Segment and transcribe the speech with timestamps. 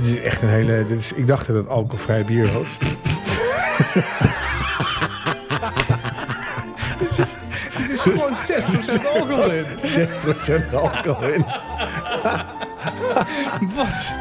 [0.00, 0.84] Dit is echt een hele...
[0.84, 2.78] Dit is, ik dacht dat het alcoholvrij bier was.
[7.72, 8.34] Het is gewoon
[9.02, 9.64] 6% alcohol in.
[10.70, 11.44] 6% alcohol in.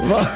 [0.08, 0.28] Wat?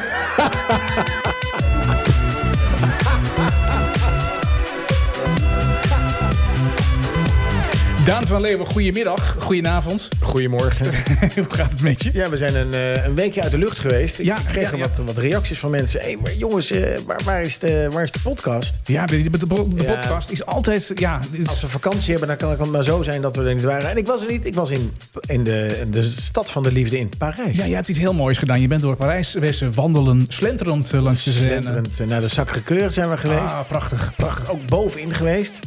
[8.05, 10.07] Daan van Leeuwen, goedemiddag, goedenavond.
[10.21, 10.85] Goedemorgen.
[11.35, 12.09] Hoe gaat het met je?
[12.13, 14.19] Ja, we zijn een, eh, een weekje uit de lucht geweest.
[14.19, 14.83] Ik Ja, kreeg ja, ja.
[14.95, 15.99] Wat, wat reacties van mensen.
[16.01, 18.75] Hé, maar jongens, eh, waar, waar, is de, waar is de podcast?
[18.83, 20.91] Ja, de, de, podcast is altijd...
[20.95, 23.53] Ja, is- Als we vakantie hebben, dan kan het maar zo zijn dat we er
[23.53, 23.89] niet waren.
[23.89, 24.45] En ik was er niet.
[24.45, 24.91] Ik was in,
[25.27, 27.57] in, de, in de stad van de liefde in Parijs.
[27.57, 28.61] ja, je hebt iets heel moois gedaan.
[28.61, 31.47] Je bent door Parijs geweest, wandelen, slenterend eh, langs de Seine.
[31.61, 33.53] Slenterend naar de Sacré-Cœur zijn we geweest.
[33.53, 34.13] Ah, prachtig.
[34.17, 34.49] Prachtig.
[34.51, 35.59] Ook bovenin geweest.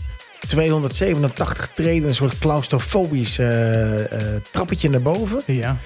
[0.46, 5.40] 287 treden, een soort claustrofobisch eh, eh, trappetje naar boven.
[5.46, 5.76] Ja,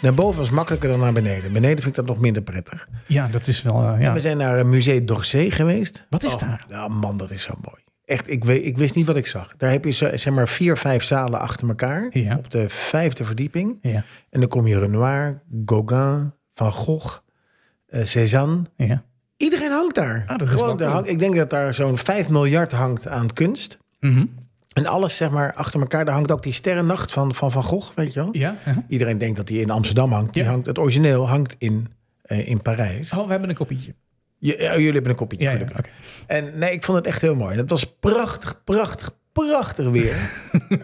[0.00, 1.52] Naar boven was makkelijker dan naar beneden.
[1.52, 2.88] Beneden vind ik dat nog minder prettig.
[3.06, 3.82] ja dat is wel...
[3.86, 4.12] eh, ja.
[4.12, 6.06] We zijn naar het Musée d'Orsay geweest.
[6.08, 6.64] Wat is Oh, daar?
[6.68, 7.82] Ja, man, dat is zo mooi.
[8.04, 9.54] Echt, ik, weet, ik wist niet wat ik zag.
[9.56, 12.08] Daar heb je zeg maar vier, vijf zalen achter elkaar.
[12.12, 12.36] Ja.
[12.36, 13.78] Op de vijfde verdieping.
[13.82, 17.16] Ja, En dan kom je Renoir, Gauguin, Van Gogh,
[17.88, 18.62] Cézanne.
[18.76, 19.02] ja.
[19.36, 20.24] Iedereen hangt daar.
[20.26, 23.78] Ah, dat Gewoon, daar hangt, ik denk dat daar zo'n 5 miljard hangt aan kunst.
[24.00, 24.24] Mhm.
[24.72, 26.04] En alles zeg maar achter elkaar.
[26.04, 28.28] Daar hangt ook die sterrennacht van Van, van Gogh, weet je wel?
[28.36, 28.56] Ja.
[28.88, 30.32] Iedereen denkt dat die in Amsterdam hangt.
[30.34, 30.48] Die Ja.
[30.48, 31.86] hangt het origineel hangt in,
[32.22, 33.12] eh, in Parijs.
[33.12, 33.94] Oh, we hebben een kopietje.
[34.38, 35.66] Je- ja, jullie hebben een kopietje, Ja, ja.
[36.26, 37.56] En nee, ik vond het echt heel mooi.
[37.56, 40.16] Het was prachtig, prachtig, prachtig weer.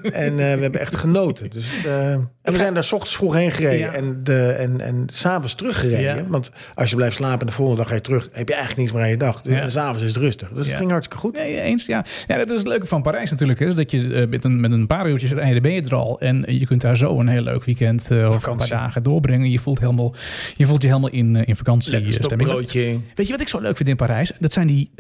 [0.02, 1.50] en eh, we hebben echt genoten.
[1.50, 3.78] Dus, eh, en we zijn daar s ochtends vroeg heen gereden.
[3.78, 3.92] Ja.
[3.92, 6.16] En, de, en, en s'avonds teruggereden.
[6.16, 6.27] Ja.
[6.28, 8.28] Want als je blijft slapen en de volgende dag ga je terug...
[8.33, 9.42] heb je eigenlijk niks meer aan je dag.
[9.42, 9.61] Dus, Ja.
[9.61, 10.48] En s'avonds is het rustig.
[10.48, 11.36] Dus het ging hartstikke goed.
[11.36, 12.05] Nee, eens, ja.
[12.27, 13.58] Ja, dat is het leuke van Parijs natuurlijk.
[13.58, 16.20] Hè, dat je eh, met, een, met een paar uurtjes rijden ben je er al.
[16.20, 19.50] En je kunt daar zo een heel leuk weekend of een paar dagen doorbrengen.
[19.50, 20.14] Je voelt, helemaal,
[20.55, 21.92] je voelt je helemaal in, in vakantie.
[21.92, 23.00] Lekker stokbroodje.
[23.14, 24.33] Weet je wat ik zo leuk vind in Parijs?
[24.38, 24.91] Dat zijn die,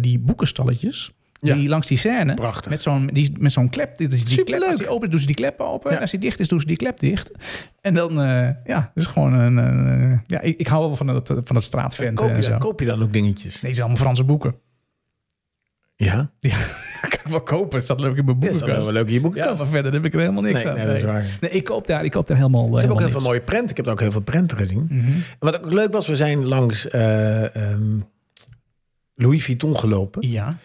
[0.00, 1.10] die boekenstalletjes.
[1.40, 1.54] Ja.
[1.54, 2.34] Die langs die scène.
[2.34, 2.70] Prachtig.
[2.70, 3.96] Met zo'n, die, met zo'n klep.
[3.96, 4.58] Dit is die Superleuk.
[4.60, 4.70] klep.
[4.70, 5.90] Als die open is, doen ze die klep open.
[5.90, 5.96] Ja.
[5.96, 7.30] En als die dicht is, doen ze die klep dicht.
[7.80, 9.58] En dan, eh, ja, het is gewoon een...
[10.12, 12.50] eh, ja, ik, ik hou wel van dat, van dat straatvent Koop en je, zo.
[12.50, 13.52] dan, koop je dan ook dingetjes?
[13.52, 14.54] Nee, het zijn allemaal Franse boeken.
[15.96, 16.30] Ja?
[16.40, 16.56] Ja,
[17.02, 17.74] dat kan ik wel kopen.
[17.74, 19.58] Het staat leuk in mijn Dat is wel leuk in je Ja, boekenkast.
[19.58, 20.76] maar verder heb ik er helemaal niks nee, aan.
[20.76, 21.24] nee, dat is waar.
[21.40, 23.70] Nee, ik koop daar, ik koop daar helemaal, Ze hebben ook heel veel mooie prenten.
[23.70, 24.86] Ik heb ook heel veel prenten gezien.
[24.90, 25.10] Mhm.
[25.38, 28.00] Wat ook leuk was, we zijn langs eh, ehm,
[29.14, 30.28] Louis Vuitton gelopen.
[30.28, 30.56] Ja,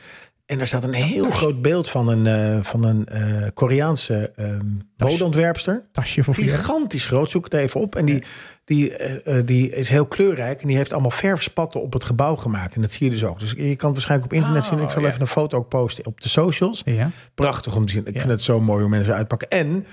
[0.51, 4.65] En daar staat een heel groot beeld van een, eh, van een eh, Koreaanse ehm
[4.97, 5.83] modeontwerpster.
[5.91, 6.53] tasje voor vier.
[6.55, 7.95] Gigantisch groot, zoek het even op.
[7.95, 8.23] En die,
[8.65, 10.61] die, eh, die is heel kleurrijk.
[10.61, 12.75] En die heeft allemaal verfspatten op het gebouw gemaakt.
[12.75, 13.39] En dat zie je dus ook.
[13.39, 14.79] Dus je kan het waarschijnlijk op internet Oh, zien.
[14.79, 15.07] Ik zal ja.
[15.07, 16.81] even een foto ook posten op de socials.
[16.85, 17.09] Ja.
[17.35, 18.05] Prachtig om te zien.
[18.05, 18.19] Ik Ja.
[18.19, 19.49] vind het zo mooi hoe mensen uitpakken.
[19.49, 19.85] En,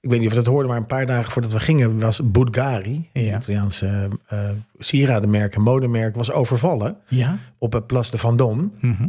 [0.00, 2.00] ik weet niet of we dat hoorden, maar een paar dagen voordat we gingen...
[2.00, 3.20] was Bulgari, Ja.
[3.20, 4.48] het Italiaanse eh
[4.78, 6.16] sieradenmerk en modemerk...
[6.16, 7.38] was overvallen Ja.
[7.58, 8.80] op het Place de Vendôme.
[8.80, 9.06] Mhm.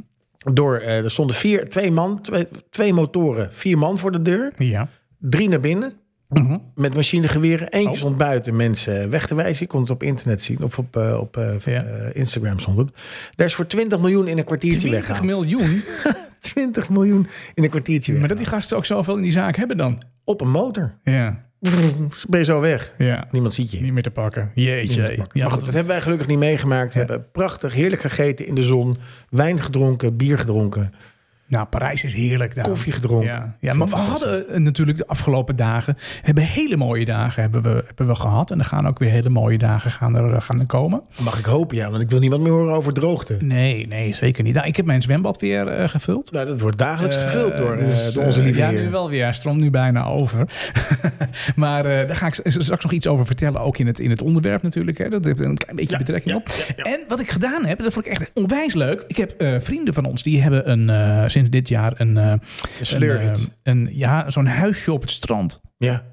[0.53, 4.51] Door, eh, er stonden vier, twee man, twee, twee motoren, vier man voor de deur.
[4.55, 4.89] Ja.
[5.19, 5.93] Drie naar binnen
[6.29, 6.57] Mhm.
[6.75, 7.67] met machinegeweren.
[7.71, 7.95] Eentje Oh.
[7.95, 9.63] stond buiten mensen weg te wijzen.
[9.65, 10.63] Je kon het op internet zien.
[10.63, 11.83] Of op, eh, op eh, Ja.
[12.13, 12.89] Instagram stond het.
[13.35, 15.25] Daar is voor 20 miljoen in een kwartiertje 20 weggehaald.
[15.25, 15.81] miljoen.
[16.39, 19.77] 20 miljoen in een kwartiertje Maar dat die gasten ook zoveel in die zaak hebben
[19.77, 20.03] dan.
[20.23, 20.93] Op een motor.
[21.03, 21.45] Ja.
[22.29, 22.93] Ben je zo weg.
[22.97, 23.27] Ja.
[23.31, 23.81] Niemand ziet je.
[23.81, 24.51] Niet meer te pakken.
[24.53, 25.03] Jeetje.
[25.05, 25.39] te pakken.
[25.39, 26.93] Ja, maar goed, dat hebben wij gelukkig niet meegemaakt.
[26.93, 27.05] We Ja.
[27.05, 28.97] hebben prachtig, heerlijk gegeten in de zon.
[29.29, 30.93] Wijn gedronken, bier gedronken,
[31.53, 32.63] Nou, Parijs is heerlijk daar.
[32.63, 33.27] koffie gedronken.
[33.29, 35.97] Ja, ja maar we hadden eh, natuurlijk de afgelopen dagen...
[36.21, 38.51] hebben hele mooie dagen hebben we, hebben we gehad.
[38.51, 41.01] En er gaan ook weer hele mooie dagen gaan er, gaan er komen.
[41.23, 41.89] Mag ik hopen, ja.
[41.89, 43.37] Want ik wil niemand meer horen over droogte.
[43.39, 44.53] Nee, nee, zeker niet.
[44.53, 46.31] Nou, ik heb mijn zwembad weer eh, gevuld.
[46.31, 48.89] Nou, dat wordt dagelijks gevuld Eh, door, eh, dus, door onze eh, lieve Ja, nu
[48.89, 49.23] wel weer.
[49.23, 50.47] Hij stroomt nu bijna over.
[51.55, 53.61] maar eh, daar ga ik straks nog iets over vertellen.
[53.61, 54.97] Ook in het, in het onderwerp natuurlijk.
[54.97, 55.09] Hè.
[55.09, 56.47] Dat heeft een klein beetje betrekking op.
[56.75, 59.03] En wat ik gedaan heb, dat vond ik echt onwijs leuk.
[59.07, 62.17] Ik heb eh, vrienden van ons, die hebben een, eh, sinds dit jaar een...
[62.17, 62.39] eh, Een
[63.39, 65.61] eh, een, ja, zo'n huisje op het strand.
[65.77, 66.03] ja,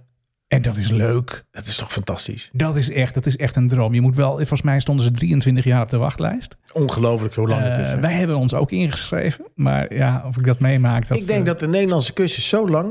[0.51, 1.45] En dat is leuk.
[1.51, 2.51] dat is toch fantastisch.
[2.53, 3.95] Dat is echt, dat is echt een droom.
[3.95, 6.57] Je moet wel, volgens mij stonden ze 23 jaar op de wachtlijst.
[6.73, 7.87] Ongelooflijk hoe lang het is.
[7.89, 8.01] Eh, hè?
[8.01, 9.45] wij hebben ons ook ingeschreven.
[9.55, 11.09] Maar ja, of ik dat meemaak.
[11.09, 12.89] Dat, ik denk eh, dat de Nederlandse kust is zo lang...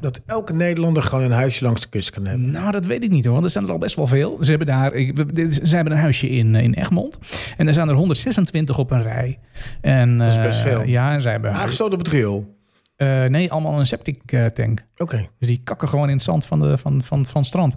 [0.00, 2.50] Dat elke Nederlander gewoon een huisje langs de kust kan hebben.
[2.50, 3.32] Nou, dat weet ik niet hoor.
[3.32, 4.38] Want er zijn er al best wel veel.
[4.40, 7.18] Ze hebben daar, ik, dit is- ze hebben een huisje in, eh, in Egmond.
[7.56, 9.38] En er zijn er 126 op een rij.
[9.80, 10.82] En, Dat is best veel.
[10.82, 11.52] Ja, en zij hebben.
[11.52, 12.60] Aangesloten op het riool.
[12.96, 14.84] Eh, nee, allemaal een septic eh, tank.
[14.96, 15.16] Oké.
[15.38, 17.76] Dus die kakken gewoon in het zand van, de, van, van, van het strand.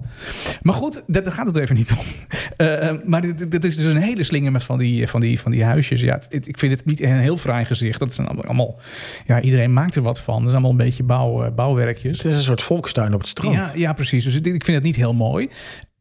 [0.61, 2.05] Maar goed, dat, daar gaat het even niet om.
[2.57, 5.51] Eh, maar dit, dit is dus een hele slinger met van die, van die, van
[5.51, 6.01] die huisjes.
[6.01, 7.99] Ja, het- het- ik vind het niet een heel fraai gezicht.
[7.99, 8.79] Dat zijn allemaal...
[9.25, 10.33] Ja, iedereen maakt er wat van.
[10.33, 12.17] Dat zijn allemaal een beetje bouw, bouwwerkjes.
[12.17, 13.55] Het is een soort volkstuin op het strand.
[13.55, 14.23] Ja, ja, precies.
[14.23, 15.49] Dus ik ik vind het niet heel mooi.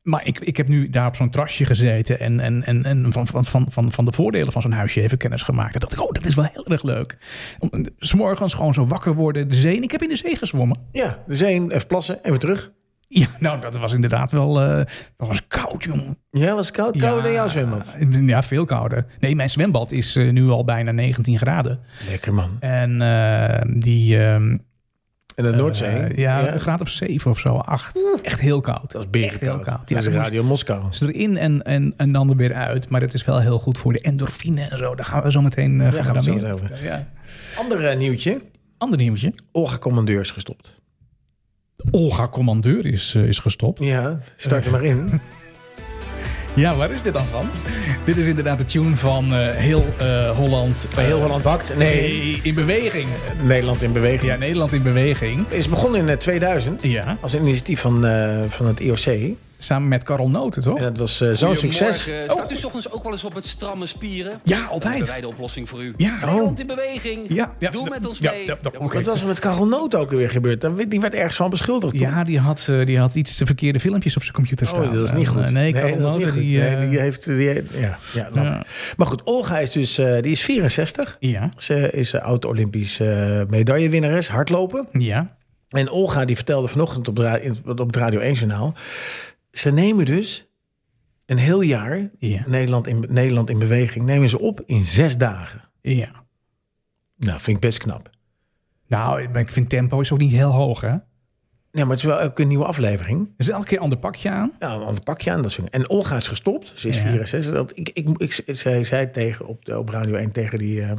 [0.04, 3.26] Maar ik, ik heb nu daar op zo'n trasje gezeten en, en, en, en van,
[3.26, 5.74] van, van, van, de voordelen van zo'n huisje even kennis gemaakt.
[5.74, 7.18] En dacht ik, oh, dat is wel heel erg leuk.
[7.58, 9.80] Om, 's morgens gewoon zo wakker worden, de zee.
[9.80, 10.78] Ik heb in de zee gezwommen.
[10.92, 12.72] Ja, de zee, even plassen en weer terug.
[13.08, 14.76] Ja, nou, dat was inderdaad wel, eh
[15.16, 16.18] dat was koud, jongen.
[16.30, 16.96] Ja, was koud?
[16.96, 17.96] Kouder dan Ja, jouw zwembad?
[18.26, 19.06] Ja, veel kouder.
[19.20, 21.80] Nee, mijn zwembad is eh, nu al bijna 19 graden.
[22.08, 22.56] Lekker man.
[22.60, 24.18] En eh, die...
[24.18, 24.56] ehm,
[25.34, 25.88] En de Noordzee?
[25.88, 27.98] eh, ja, een graad of 7 of zo, 8.
[28.22, 28.92] Echt heel koud.
[28.92, 29.40] Dat is Echt berenkoud.
[29.40, 29.78] heel koud.
[29.80, 30.88] Dat Ja, is dan moest- Radio Moskou.
[30.90, 32.88] is erin en, en, en dan er weer uit.
[32.88, 34.94] Maar het is wel heel goed voor de endorfine en zo.
[34.94, 36.82] Daar gaan we zo meteen uh, gaan we zo over.
[36.84, 37.08] Ja.
[37.58, 38.40] Ander eh, nieuwtje.
[38.78, 39.32] Ander nieuwtje.
[39.52, 40.74] Olga Commandeur is gestopt.
[41.90, 43.78] Olga Commandeur is, is gestopt.
[43.80, 45.10] Ja, start er maar in.
[46.54, 47.46] Ja, waar is dit dan van?
[48.04, 50.86] Dit is inderdaad de tune van eh, heel eh, Holland.
[50.96, 51.76] Heel Holland bakt.
[51.76, 53.08] Nee, Nee, in beweging.
[53.42, 54.22] Nederland in beweging.
[54.32, 55.44] Ja, Nederland in beweging.
[55.48, 59.34] Is begonnen in eh, 2000 Ja, als initiatief van, eh, van het IOC.
[59.64, 60.78] Samen met Karel Noten, toch?
[60.78, 62.02] En dat was eh, zo'n succes.
[62.02, 62.30] Goedemorgen.
[62.34, 64.40] Staat u 's ochtends ook wel eens op het stramme spieren?
[64.44, 65.20] Ja, Dan hebben wij altijd.
[65.20, 65.94] de oplossing voor u.
[65.96, 67.20] Ja, Nederland in beweging.
[67.28, 68.46] Ja, ja, Doe met ons ja, mee.
[68.46, 68.58] ja.
[68.78, 70.90] Wat was er met Karel Noot ook weer gebeurd?
[70.90, 71.92] Die werd ergens van beschuldigd.
[71.92, 72.02] toch?
[72.02, 74.82] Ja, die had, eh, die had iets te verkeerde filmpjes op zijn computer staan.
[74.88, 75.42] Oh, dat is niet En, goed.
[75.42, 76.58] eh, nee, Karel dat is Noten, die...
[76.58, 78.62] Nee, eh, die heeft, die heeft- ja, ja.
[78.96, 81.16] Maar goed, Olga is dus eh, die is 64.
[81.20, 84.86] Ja, Ze is een oud-Olympisch eh, medaillewinnares, hardlopen.
[84.92, 85.36] ja.
[85.68, 88.74] En Olga die vertelde vanochtend op, de op het Radio 1 journaal.
[89.54, 90.46] Ze nemen dus
[91.26, 92.42] een heel jaar Ja.
[92.46, 94.04] Nederland in, Nederland in beweging.
[94.04, 95.62] Nemen ze op in zes dagen.
[95.80, 96.22] ja.
[97.16, 98.10] Nou, vind ik best knap.
[98.86, 100.88] Nou, ik vind tempo is ook niet heel hoog, hè?
[100.90, 103.20] Nee, maar het is wel elke nieuwe aflevering.
[103.20, 104.52] Er is elke keer een ander pakje aan.
[104.58, 105.42] Ja, een ander pakje aan.
[105.42, 105.68] Dat soort.
[105.70, 106.72] En Olga is gestopt.
[106.74, 107.02] Ze is Ja.
[107.02, 107.52] 64.
[107.52, 110.92] Dat, ik, ik, ik, zei tegen op, de, op Radio 1 tegen, die, eh,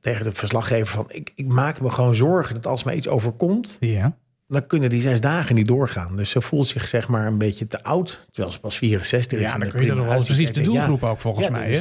[0.00, 1.04] tegen de verslaggever van...
[1.08, 3.76] Ik, ik maak me gewoon zorgen dat als mij iets overkomt...
[3.80, 4.16] Ja.
[4.50, 6.16] Dan kunnen die zes dagen niet doorgaan.
[6.16, 8.26] Dus ze voelt zich zeg maar een beetje te oud.
[8.30, 9.52] Terwijl ze pas 64 is.
[9.52, 11.68] Ja, dan kun je dat nog wel precies de ja, doelgroep ook volgens ja, mij.
[11.68, 11.80] dus,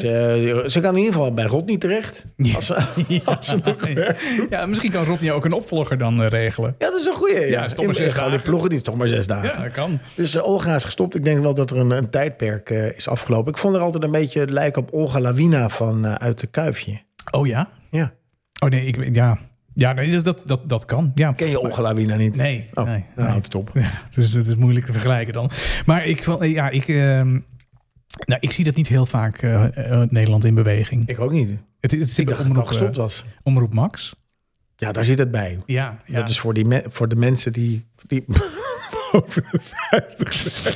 [0.71, 2.23] ze kan in ieder geval bij Rodney terecht.
[2.55, 2.75] Als ze,
[3.25, 4.45] als ze nog werkt.
[4.49, 6.75] ja, misschien kan Rodney ook een opvolger dan eh, regelen.
[6.77, 7.39] Ja, dat is een goeie.
[7.39, 8.31] Ja, Ja, toch maar zes dagen.
[8.31, 9.49] Die ploegen die is toch maar zes dagen.
[9.49, 9.99] Ja, dat kan.
[10.15, 11.15] Dus eh, Olga is gestopt.
[11.15, 13.51] Ik denk wel dat er een, een tijdperk is afgelopen.
[13.51, 16.97] Ik vond er altijd een beetje het lijken op Olga Lawina van uit de Kuifje.
[17.31, 17.69] Oh ja?
[17.89, 18.13] Ja.
[18.59, 19.37] Oh nee, ik, ja.
[19.79, 21.11] Ja, nee, dat, dat, dat, dat kan.
[21.15, 21.31] Ja.
[21.33, 22.35] Ken je Olga Lawina niet?
[22.35, 23.05] Nee, Oh, nee.
[23.15, 23.41] nou, nee.
[23.41, 23.71] het op.
[23.73, 25.49] Ja, het, is, het is moeilijk te vergelijken dan.
[25.85, 27.29] Maar ik, ja, ik, ehm,
[28.25, 31.07] nou, ik zie dat niet heel vaak eh, Nederland in beweging.
[31.07, 31.49] Ik ook niet.
[31.79, 33.25] Het, het Ik zit dacht dat het al omroep, gestopt eh, was.
[33.43, 34.15] omroep Max.
[34.75, 35.59] Ja, daar zit het bij.
[35.65, 36.15] Ja, ja.
[36.19, 38.25] Dat is voor, die me- voor de mensen die, die
[39.11, 40.73] boven de 50 zijn.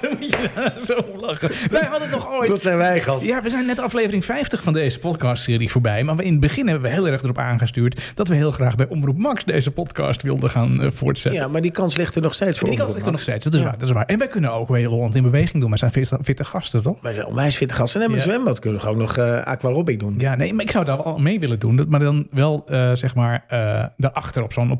[0.00, 1.50] Dan moet je daar zo lachen.
[1.70, 2.50] Wij hadden nog ooit...
[2.50, 3.26] Dat zijn wij, gast.
[3.26, 6.02] Ja, we zijn net aflevering 50 van deze podcastserie voorbij.
[6.02, 8.00] Maar we in het begin hebben we heel erg erop aangestuurd...
[8.14, 11.40] dat we heel graag bij Omroep Max deze podcast wilden gaan eh, voortzetten.
[11.42, 12.68] Ja, maar die kans ligt er nog steeds voor.
[12.68, 13.66] die kans ligt er nog steeds, dat is, Ja.
[13.66, 14.04] waar, dat is waar.
[14.06, 15.68] En wij kunnen ook heel Holland in beweging doen.
[15.68, 17.00] Maar zijn fitte, fitte gasten, toch?
[17.02, 18.00] Wij zijn onwijs fitte gasten.
[18.00, 18.26] En hebben Ja.
[18.26, 18.58] een zwembad.
[18.58, 20.14] Kunnen we ook nog eh aquarobic doen.
[20.18, 21.76] Ja, nee, maar ik zou daar wel mee willen doen.
[21.76, 23.44] Dat- Maar dan wel, eh, zeg maar,
[23.96, 24.78] daarachter op zo'n...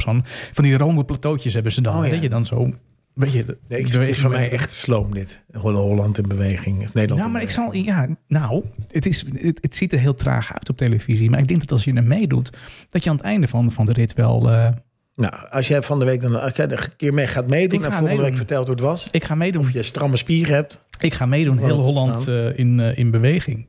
[0.52, 1.96] Van die ronde plateautjes hebben ze dan.
[1.98, 2.10] Oh, ja.
[2.10, 2.70] Weet je, dan zo...
[3.14, 5.42] Weet je, Nee, ik, het is voor mij echt sloom dit.
[5.52, 6.78] Hol- Holland in beweging.
[6.78, 7.74] Nederland Nou, maar ik zal...
[7.74, 11.30] Ja, nou, het, is, het, het ziet er heel traag uit op televisie.
[11.30, 12.50] Maar ik denk dat als je er meedoet...
[12.88, 14.50] dat je aan het einde van, van de rit wel...
[14.50, 14.68] eh,
[15.14, 17.78] Nou, als jij van de week dan als jij er een keer mee gaat meedoen...
[17.78, 18.24] Ik en ga volgende meedoen.
[18.28, 19.08] week vertelt hoe het was...
[19.10, 19.62] ik ga meedoen.
[19.62, 20.84] of je stramme spieren hebt...
[20.98, 21.58] Ik ga meedoen.
[21.58, 23.66] Heel Holland eh, in, eh, in beweging.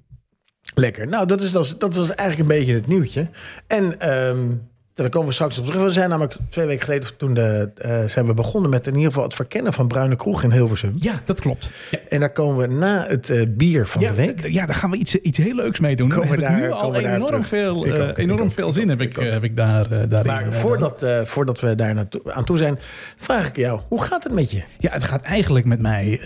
[0.75, 1.07] Lekker.
[1.07, 3.27] Nou, dat, is, dat, was, dat was eigenlijk een beetje het nieuwtje.
[3.67, 4.55] En ehm,
[4.93, 5.83] daar komen we straks op terug.
[5.83, 9.07] We zijn namelijk twee weken geleden toen de, eh, zijn we begonnen met in ieder
[9.07, 10.93] geval het verkennen van Bruine Kroeg in Hilversum.
[10.99, 11.71] Ja, dat klopt.
[11.91, 14.47] Ja, En daar komen we na het eh, bier van ja, de week.
[14.47, 16.09] ja, daar gaan we iets, iets heel leuks mee doen.
[16.09, 17.47] Daar heb ik daar- nu al komen we daar enorm terug.
[17.47, 20.31] veel, ook, enorm ook, veel zin heb ik, heb ik daar, eh, daarin.
[20.31, 22.79] Maar voordat, voordat we daar naartoe, aan toe zijn,
[23.17, 24.61] vraag ik jou, hoe gaat het met je?
[24.79, 26.19] Ja, het gaat eigenlijk met mij...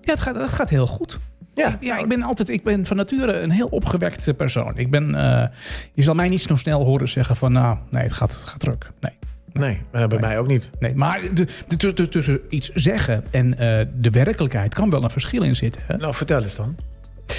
[0.00, 1.18] ja, het gaat, het gaat heel goed.
[1.54, 4.78] Ja, Ja, ik ben altijd, ik ben van nature een heel opgewekte persoon.
[4.78, 5.46] Ik ben, eh,
[5.94, 8.60] je zal mij niet zo snel horen zeggen van, nou, nee, het gaat, het gaat
[8.60, 8.90] druk.
[9.00, 9.12] Nee,
[9.52, 10.70] Nee, eh, bij mij ook niet.
[10.78, 10.94] nee.
[10.94, 15.10] Maar de, de, de- de- tussen iets zeggen en eh, de werkelijkheid kan wel een
[15.10, 15.82] verschil in zitten.
[15.86, 15.96] Hè?
[15.96, 16.76] Nou, vertel eens dan.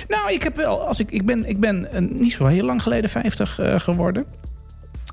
[0.08, 3.10] Nou, ik heb wel, als ik, ik ben, ik ben niet zo heel lang geleden
[3.10, 4.26] 50 eh, geworden.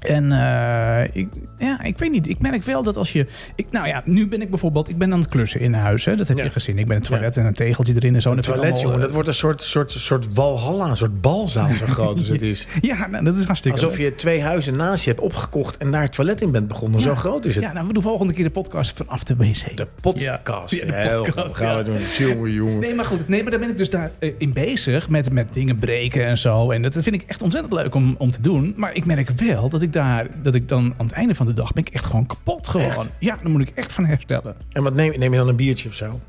[0.04, 1.28] En eh, ik,
[1.58, 2.28] ja, ik weet niet.
[2.28, 3.26] Ik merk wel dat als je.
[3.56, 4.88] Ik, nou ja, nu ben ik bijvoorbeeld.
[4.88, 6.04] Ik ben aan het klussen in huis.
[6.04, 6.44] Hè, dat heb Ja.
[6.44, 6.78] je gezien.
[6.78, 8.30] Ik ben een toilet en een tegeltje erin en zo.
[8.32, 11.86] Een toilet, jongen, eh, dat wordt een soort, soort, soort walhalla, een soort balzaal zo
[11.86, 12.66] groot als het is.
[12.80, 14.06] Ja, nou, dat is hartstikke Alsof leuk.
[14.06, 17.00] je twee huizen naast je hebt opgekocht en daar het toilet in bent begonnen.
[17.00, 17.64] Zo groot is het.
[17.64, 19.76] Ja, nou, we doen volgende keer de podcast vanaf de wc.
[19.76, 20.74] De podcast.
[20.74, 21.98] Ja, de Heel podcast, goed, gaan we doen.
[22.18, 22.78] Jongen, jongen.
[22.80, 23.28] Nee, maar goed.
[23.28, 26.38] Nee, maar daar ben ik dus daar eh, in bezig met, met dingen breken en
[26.38, 26.70] zo.
[26.70, 28.74] En dat vind ik echt ontzettend leuk om, om te doen.
[28.76, 31.46] Maar ik merk wel dat ik ik daar, dat ik dan aan het einde van
[31.46, 32.86] de dag ben ik echt gewoon kapot gewoon.
[32.86, 33.10] Echt?
[33.18, 34.56] Ja, dan moet ik echt van herstellen.
[34.70, 36.20] En wat neem, neem je dan een biertje of zo?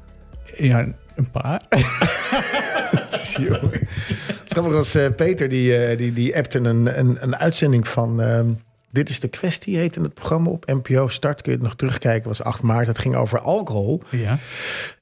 [0.58, 1.62] Ja, een paar.
[4.54, 8.22] Was, eh, Peter die, eh, die, die appte een, een, een uitzending van...
[8.22, 8.48] ehm,
[8.92, 11.42] Dit is de kwestie, heette het programma op NPO Start.
[11.42, 12.88] Kun je het nog terugkijken, was 8 maart.
[12.88, 14.02] Het ging over alcohol.
[14.10, 14.38] Ja.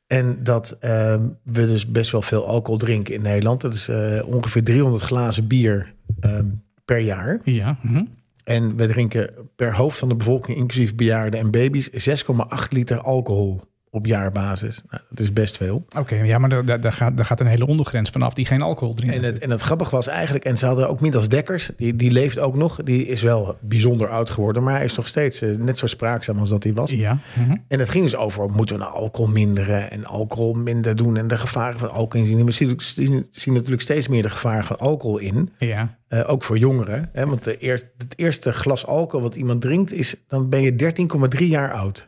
[0.07, 3.61] En dat ehm, we dus best wel veel alcohol drinken in Nederland.
[3.61, 6.45] Dat is eh, ongeveer 300 glazen bier ehm,
[6.85, 7.39] per jaar.
[7.43, 7.77] Ja.
[7.81, 8.03] mhm.
[8.51, 13.70] En we drinken per hoofd van de bevolking, inclusief bejaarden en baby's, 6,8 liter alcohol
[13.93, 14.81] op jaarbasis.
[14.89, 15.85] Nou, dat is best veel.
[15.97, 18.93] Oké, ja, maar daar, daar, gaat, daar gaat een hele ondergrens vanaf die geen alcohol
[18.93, 19.15] drinkt.
[19.15, 22.11] En het, en het grappige was eigenlijk, en ze hadden ook Midas Dekkers, die, die
[22.11, 22.83] leeft ook nog.
[22.83, 26.39] Die is wel bijzonder oud geworden, maar hij is nog steeds eh, net zo spraakzaam
[26.39, 26.91] als dat hij was.
[26.91, 27.17] Ja.
[27.33, 27.55] mhm.
[27.67, 31.27] En het ging dus over, moeten we nou alcohol minderen en alcohol minder doen en
[31.27, 32.45] de gevaren van alcohol inzien.
[32.45, 35.49] We zien, zien, zien natuurlijk steeds meer de gevaren van alcohol in.
[35.57, 35.97] Ja.
[36.07, 37.09] Eh, ook voor jongeren.
[37.13, 37.25] Hè?
[37.25, 40.93] Want de eerst, het eerste glas alcohol wat iemand drinkt, is dan ben je
[41.39, 42.07] 13,3 jaar oud.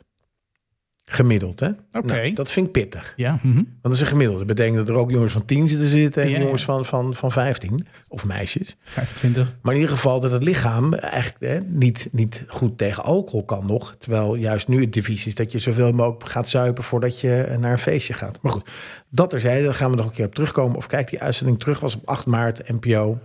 [1.05, 1.67] Gemiddeld, hè?
[1.91, 2.05] Oké.
[2.07, 3.13] Nou, dat vind ik pittig.
[3.15, 3.39] Ja.
[3.43, 3.55] mhm.
[3.55, 4.45] Want dat is een gemiddelde.
[4.45, 6.43] Dat betekent dat er ook jongens van 10 zitten zitten en Ja, ja.
[6.43, 8.75] jongens van, van, van 15 of meisjes.
[8.83, 9.57] 25.
[9.61, 13.65] Maar in ieder geval dat het lichaam eigenlijk hè, niet, niet goed tegen alcohol kan
[13.65, 13.95] nog.
[13.97, 17.71] Terwijl juist nu het devies is dat je zoveel mogelijk gaat zuipen voordat je naar
[17.71, 18.39] een feestje gaat.
[18.41, 18.69] Maar goed,
[19.09, 20.77] dat er zijn, daar gaan we nog een keer op terugkomen.
[20.77, 23.19] Of kijk, die uitzending terug was op 8 maart, NPO.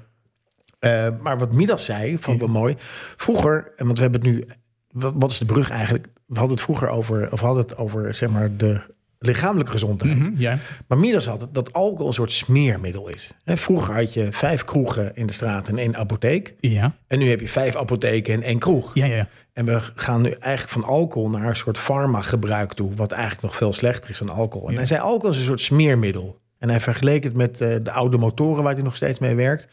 [0.78, 2.75] Eh, maar wat Midas zei, vond ik wel mooi.
[3.16, 4.44] Vroeger, en want we hebben het nu,
[4.90, 6.06] wat is de brug eigenlijk?
[6.28, 8.80] We hadden het vroeger over, of hadden het over, zeg maar, de
[9.18, 10.18] lichamelijke gezondheid.
[10.18, 10.58] Mhm, Ja.
[10.88, 13.30] Maar Midas had het dat alcohol een soort smeermiddel is.
[13.44, 16.54] Vroeger had je vijf kroegen in de straat en één apotheek.
[16.61, 16.94] Ja.
[17.06, 18.94] En nu heb je vijf apotheken en één kroeg.
[18.94, 19.28] Ja, ja.
[19.52, 22.94] En we gaan nu eigenlijk van alcohol naar een soort farmagebruik toe.
[22.94, 24.66] Wat eigenlijk nog veel slechter is dan alcohol.
[24.66, 24.78] En Ja.
[24.78, 26.40] hij zei alcohol is een soort smeermiddel.
[26.58, 29.68] En hij vergeleek het met eh, de oude motoren waar hij nog steeds mee werkt.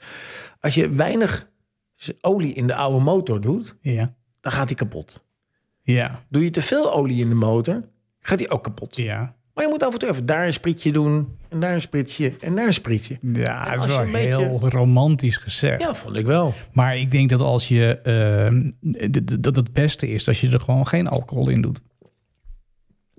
[0.60, 1.48] Als je weinig
[2.22, 4.14] olie in de oude motor doet, Ja.
[4.42, 5.25] dan gaat hij kapot.
[5.86, 6.24] Ja.
[6.30, 7.84] Doe je te veel olie in de motor,
[8.20, 8.96] gaat hij ook kapot.
[8.96, 9.36] Ja.
[9.54, 11.38] Maar je moet af en toe even daar een spritje doen.
[11.50, 12.34] En daar een spritje.
[12.40, 13.18] En daar een spritje.
[13.22, 15.82] Ja, dat is wel een beetje- heel romantisch gezegd.
[15.82, 16.54] Ja, vond ik wel.
[16.74, 18.72] Maar ik denk dat als je ehm,
[19.42, 21.82] dat het beste is als je er gewoon geen alcohol in doet.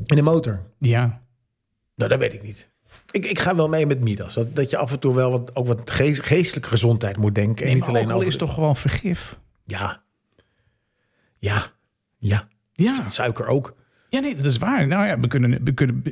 [0.06, 0.61] In de motor.
[0.78, 1.23] Ja.
[1.94, 2.70] Nou, dat weet ik niet.
[3.11, 4.35] Ik, ik ga wel mee met Midas.
[4.35, 7.62] Dat, dat je af en toe wel wat, ook wat geest- geestelijke gezondheid moet denken.
[7.62, 8.32] En Nee, niet alleen alcohol over...
[8.32, 9.38] is toch gewoon vergif?
[9.64, 10.02] Ja.
[11.38, 11.73] Ja.
[12.18, 12.49] Ja.
[12.76, 13.09] Ja.
[13.09, 13.75] Suiker ook.
[14.09, 14.87] Ja, nee, dat is waar.
[14.87, 16.02] Nou ja, we kunnen, we kunnen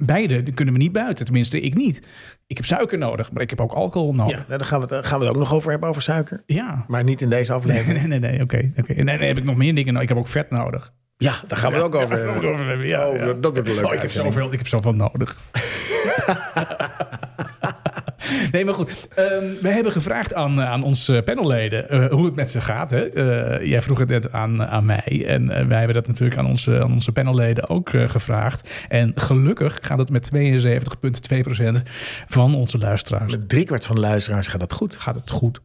[0.00, 1.24] beide kunnen we niet buiten.
[1.24, 2.08] Tenminste, ik niet.
[2.46, 4.36] Ik heb suiker nodig, maar ik heb ook alcohol nodig.
[4.36, 6.42] Ja, nou, daar gaan we, het, gaan we het ook nog over hebben, over suiker.
[6.46, 6.84] Ja.
[6.88, 7.98] Maar niet in deze aflevering.
[8.08, 8.70] nee, nee, nee, oké.
[8.76, 8.92] oké.
[9.02, 10.02] Nee, nee, heb ik nog meer dingen nodig.
[10.02, 10.92] Ik heb ook vet nodig.
[11.16, 12.50] Ja, daar gaan we het ook over Ja, hebben.
[12.52, 13.24] over hebben, ja, Oh, ja.
[13.24, 15.36] dat- wordt een leuke Oh, ik, heb zoveel, ik heb zoveel nodig.
[18.52, 19.08] nee, maar goed.
[19.14, 22.90] Ehm, we hebben gevraagd aan, aan onze panelleden eh, hoe het met ze gaat.
[22.90, 23.08] Hè?
[23.08, 25.24] Eh, jij vroeg het net aan, aan mij.
[25.26, 28.70] En eh, wij hebben dat natuurlijk aan onze, aan onze panelleden ook eh, gevraagd.
[28.88, 31.82] En gelukkig gaat het met 72,2%
[32.26, 33.32] van onze luisteraars.
[33.32, 34.96] Met driekwart van de luisteraars gaat dat goed.
[34.96, 35.60] Gaat het goed.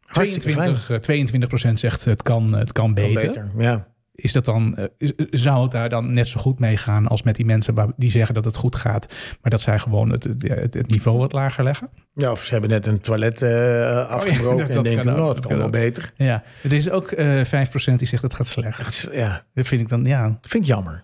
[0.00, 3.26] Hartstikke 22, eh, 22% zegt het kan, het kan beter.
[3.26, 3.50] Beter.
[3.58, 3.86] Ja.
[4.14, 7.36] Is dat dan, eh, zou het daar dan net zo goed mee gaan als met
[7.36, 10.42] die mensen waar- die zeggen dat het goed gaat, maar dat zij gewoon het, het,
[10.48, 11.88] het- het niveau wat lager leggen?
[12.14, 15.16] ja, of ze hebben net een toilet eh, afgebroken Oh dat- en dat denken, ook,
[15.16, 16.12] nou, dat het kan wel beter.
[16.16, 18.84] Ja, er is ook eh 5% die zegt het gaat slecht.
[19.04, 20.38] Dat Ja, Dat vind ik dan, ja.
[20.40, 21.02] vind ik jammer.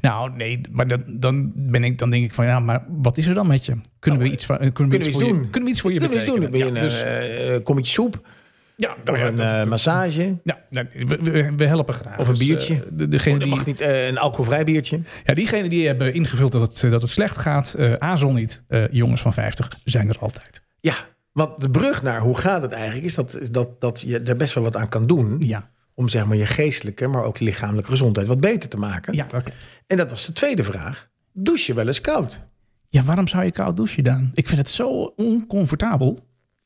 [0.00, 3.26] Nou, nee, maar dan, dan, ben ik, dan denk ik van, ja, maar wat is
[3.26, 3.74] er dan met je?
[3.98, 5.40] Kunnen we iets, kunnen we Kunnen iets we je, doen?
[5.50, 6.40] kunnen we iets voor je Kunnen we iets doen?
[6.40, 6.72] betekenen?
[6.72, 8.26] Ben je Ja, een dus- soep?
[8.76, 10.38] Ja, nou Of ja, een eh, massage?
[10.44, 12.18] ja, nou, we, we, helpen graag.
[12.18, 12.84] Of een Dus, biertje?
[12.92, 13.80] de, degene Oh, dat die, mag niet.
[13.80, 15.00] eh, een alcoholvrij biertje?
[15.24, 18.62] Ja, diegenen die hebben ingevuld dat het, dat het slecht gaat, aarzel niet.
[18.90, 20.62] Jongens van 50 zijn er altijd.
[20.80, 20.94] Ja,
[21.32, 23.04] want de brug naar hoe gaat het eigenlijk...
[23.04, 25.36] is dat, dat, dat je er best wel wat aan kan doen...
[25.40, 28.26] Ja, om zeg maar je geestelijke, maar ook je lichamelijke gezondheid...
[28.26, 29.14] wat beter te maken.
[29.14, 29.68] ja dat klopt.
[29.86, 31.08] En dat was de tweede vraag.
[31.32, 32.40] Douche je wel eens koud?
[32.88, 34.30] Ja, waarom zou je koud douchen dan?
[34.34, 36.18] Ik vind het zo oncomfortabel.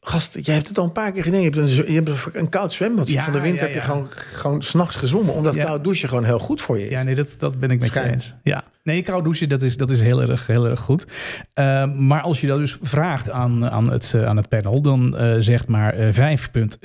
[0.08, 1.40] Gast, jij hebt het al een paar keer gedaan.
[1.40, 3.08] Je hebt een, je hebt een, koud zwembad.
[3.08, 3.94] Ja, Van de winter ja, heb je ja.
[3.94, 5.34] gewoon, gewoon s'nachts gezongen.
[5.34, 6.90] Omdat koud douchen gewoon heel goed voor je is.
[6.90, 8.34] Ja, nee, dat, dat ben ik met je eens.
[8.42, 8.64] Ja.
[8.82, 11.06] Nee, koud douchen, dat is, dat is heel, erg, heel erg goed.
[11.54, 15.22] Uh, maar als je dat dus vraagt aan, aan, het, uh, aan het panel, dan
[15.22, 16.36] uh, zegt maar uh,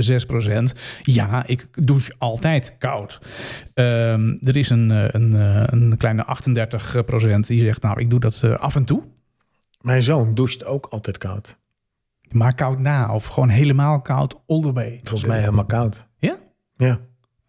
[0.10, 0.74] 5,6 procent...
[1.02, 3.20] ja, ik douche altijd koud.
[3.74, 5.34] Um, er is een, een,
[5.74, 7.82] een kleine 38 procent die zegt...
[7.82, 9.04] nou, ik doe dat af en toe.
[9.82, 11.60] Mijn zoon doucht ook altijd koud.
[12.32, 15.00] Maar koud na, of gewoon helemaal koud all the way?
[15.04, 16.08] Volgens mij helemaal koud.
[16.18, 16.38] Ja?
[16.78, 17.00] Ja.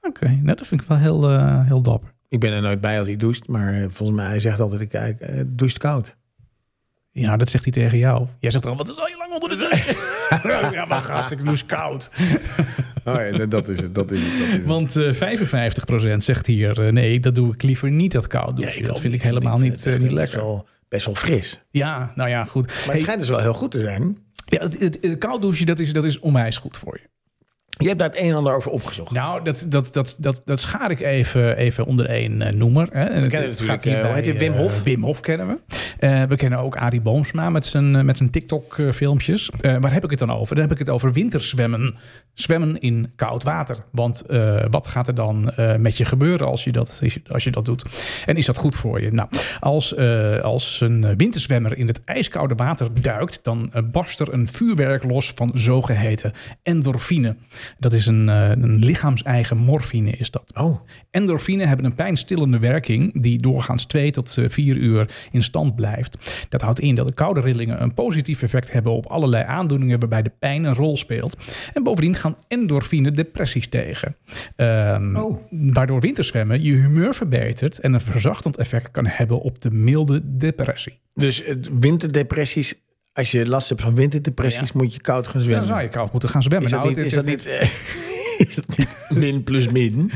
[0.01, 2.13] Oké, okay, nou, dat vind ik wel heel, uh, heel dapper.
[2.29, 4.81] Ik ben er nooit bij als hij doucht, maar uh, volgens mij hij zegt altijd,
[4.81, 6.17] ik uh, doucht koud.
[7.11, 8.27] Ja, dat zegt hij tegen jou.
[8.39, 10.75] Jij zegt dan, wat is al je lang onder de douche?
[10.77, 12.11] ja, maar gast, ik douche koud.
[13.05, 13.95] Oh ja, dat is het.
[13.95, 14.67] Dat is het, dat is het.
[14.67, 18.55] Want eh 55% zegt hier, eh, nee, dat doe ik liever niet, dat koud Ja,
[18.55, 18.83] douchen.
[18.83, 20.39] dat ook vind ik helemaal niet, eh, echt niet best lekker.
[20.39, 21.63] Wel, best wel fris.
[21.71, 22.67] Ja, nou ja, goed.
[22.67, 24.19] Maar Hey, het schijnt dus wel heel goed te zijn.
[24.53, 27.09] Ja, het, het, koud douchen, dat is, dat is onwijs goed voor je.
[27.79, 29.11] Je hebt daar het een en ander over opgezocht.
[29.11, 32.89] Nou, dat, dat, dat, dat, dat schaar ik even, even onder één eh, noemer.
[32.91, 33.05] Hè.
[33.05, 34.83] En het- kennen het natuurlijk, gaat eh, hoe heet hij, Wim eh, Hof?
[34.83, 35.59] Wim Hof kennen we.
[35.99, 39.51] Eh, we kennen ook Arie Boomsma met zijn, met zijn TikTok-filmpjes.
[39.61, 40.55] waar heb ik het dan over?
[40.55, 41.95] Dan heb ik het over winterzwemmen.
[42.35, 43.77] Zwemmen in koud water.
[43.91, 47.51] Want eh, wat gaat er dan eh, met je gebeuren als je, dat, als je
[47.51, 47.85] dat doet?
[48.27, 49.11] En is dat goed voor je?
[49.11, 49.29] Nou,
[49.61, 53.45] als, eh, als een winterzwemmer in het ijskoude water duikt...
[53.45, 57.37] dan barst er een vuurwerk los van zogeheten endorfine.
[57.79, 60.53] Dat is een, eh, een lichaams-eigen morfine is dat.
[60.55, 66.47] Oh, Endorfine hebben een pijnstillende werking die doorgaans 2 tot 4 uur in stand blijft.
[66.49, 70.23] Dat houdt in dat de koude rillingen een positief effect hebben op allerlei aandoeningen waarbij
[70.23, 71.37] de pijn een rol speelt.
[71.73, 74.17] En bovendien gaan endorfine depressies tegen.
[74.57, 75.37] Ehm, Oh.
[75.51, 81.01] Waardoor winterzwemmen je humeur verbetert en een verzachtend effect kan hebben op de milde depressie.
[81.15, 81.43] dus
[81.81, 82.81] winterdepressies.
[83.13, 84.75] Als je last hebt van winterdepressies, Ja.
[84.81, 85.67] moet je koud gaan Dan zwemmen.
[85.67, 86.65] zou je koud moeten gaan zwemmen.
[86.71, 87.71] Is dat Nou, niet, het- is dat niet,
[88.47, 90.11] is dat niet min plus min?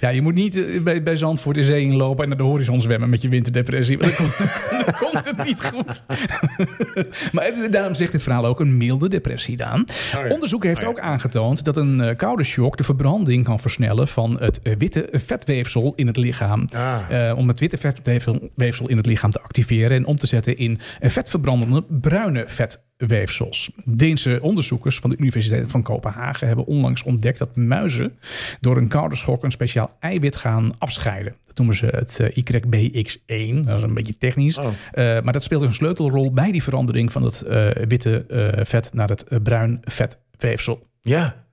[0.00, 2.80] Ja, je moet niet eh, bij, bij Zandvoort de zee inlopen en naar de horizon
[2.80, 3.98] zwemmen met je winterdepressie.
[3.98, 4.48] Want dan, komt-
[4.86, 6.04] dan komt het niet goed.
[7.32, 9.84] maar het- daarom zegt dit verhaal ook een milde depressie, Daan.
[10.12, 10.28] ja.
[10.28, 10.88] Onderzoek heeft Oh ja.
[10.90, 15.08] ook aangetoond dat een eh, koude shock de verbranding kan versnellen van het eh, witte
[15.12, 16.64] vetweefsel in het lichaam.
[16.74, 17.38] Ah.
[17.38, 20.78] Om het witte vetweefsel weefsel in het lichaam te activeren en om te zetten in
[21.00, 22.44] vetverbrandende bruine
[22.98, 23.70] vetweefsels.
[23.84, 28.18] Deense onderzoekers van de Universiteit van Kopenhagen hebben onlangs ontdekt dat muizen
[28.60, 31.34] door een koude schok een speciaal eiwit gaan afscheiden.
[31.46, 33.64] Dat noemen ze het eh, YBX1.
[33.64, 34.58] Dat is een beetje technisch.
[34.58, 34.66] Oh.
[34.92, 38.24] Eh, maar dat speelt een sleutelrol bij die verandering van het eh, witte
[38.62, 40.86] vet naar het bruin vetweefsel.
[41.02, 41.46] Ja.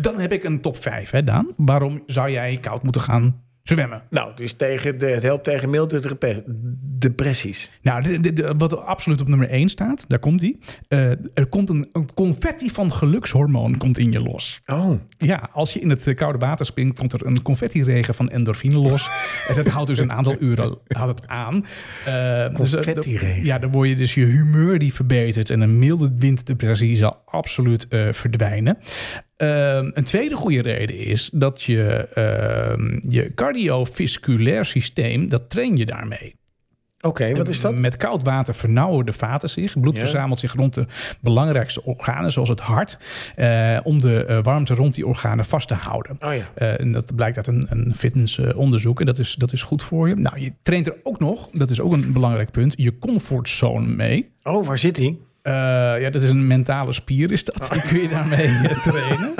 [0.00, 1.52] Dan heb ik een top 5, hè Daan.
[1.56, 4.02] Waarom zou jij koud moeten gaan zwemmen?
[4.10, 6.16] Nou, dus tegen de, het helpt tegen milde
[6.98, 7.70] depressies.
[7.82, 10.56] Nou, de, de- de- wat absoluut op nummer 1 staat, daar komt hij.
[11.34, 14.60] er komt een, een confetti van gelukshormoon komt in je los.
[14.66, 18.28] Oh, Ja, als je in het eh, koude water springt, komt er een confetti-regen van
[18.28, 19.08] endorfine los.
[19.48, 21.64] en dat houdt dus een aantal uren houdt het aan.
[22.04, 23.44] Eh, dus, eh, Confetti-regen.
[23.44, 25.50] ja, dan word je dus je humeur die verbetert.
[25.50, 28.78] En een milde winddepressie zal absoluut eh, verdwijnen.
[29.36, 35.86] Ehm, een tweede goede reden is dat je ehm, je cardiovasculair systeem, dat train je
[35.86, 36.36] daarmee.
[37.00, 37.36] oké.
[37.36, 37.74] wat is dat?
[37.74, 39.80] Met koud water vernauwen de vaten zich.
[39.80, 40.00] Bloed Ja.
[40.00, 40.86] verzamelt zich rond de
[41.20, 42.98] belangrijkste organen, zoals het hart,
[43.36, 46.16] eh, om de eh, warmte rond die organen vast te houden.
[46.20, 46.50] Oh ja.
[46.54, 50.08] Eh, en dat blijkt uit een, een fitnessonderzoek en dat is, dat is goed voor
[50.08, 50.14] je.
[50.14, 54.30] Nou, je traint er ook nog, dat is ook een belangrijk punt, je comfortzone mee.
[54.42, 55.16] Oh, waar zit hij?
[55.48, 57.68] Eh, ja, dat is een mentale spier, is dat.
[57.72, 59.34] Die kun je daarmee eh, trainen.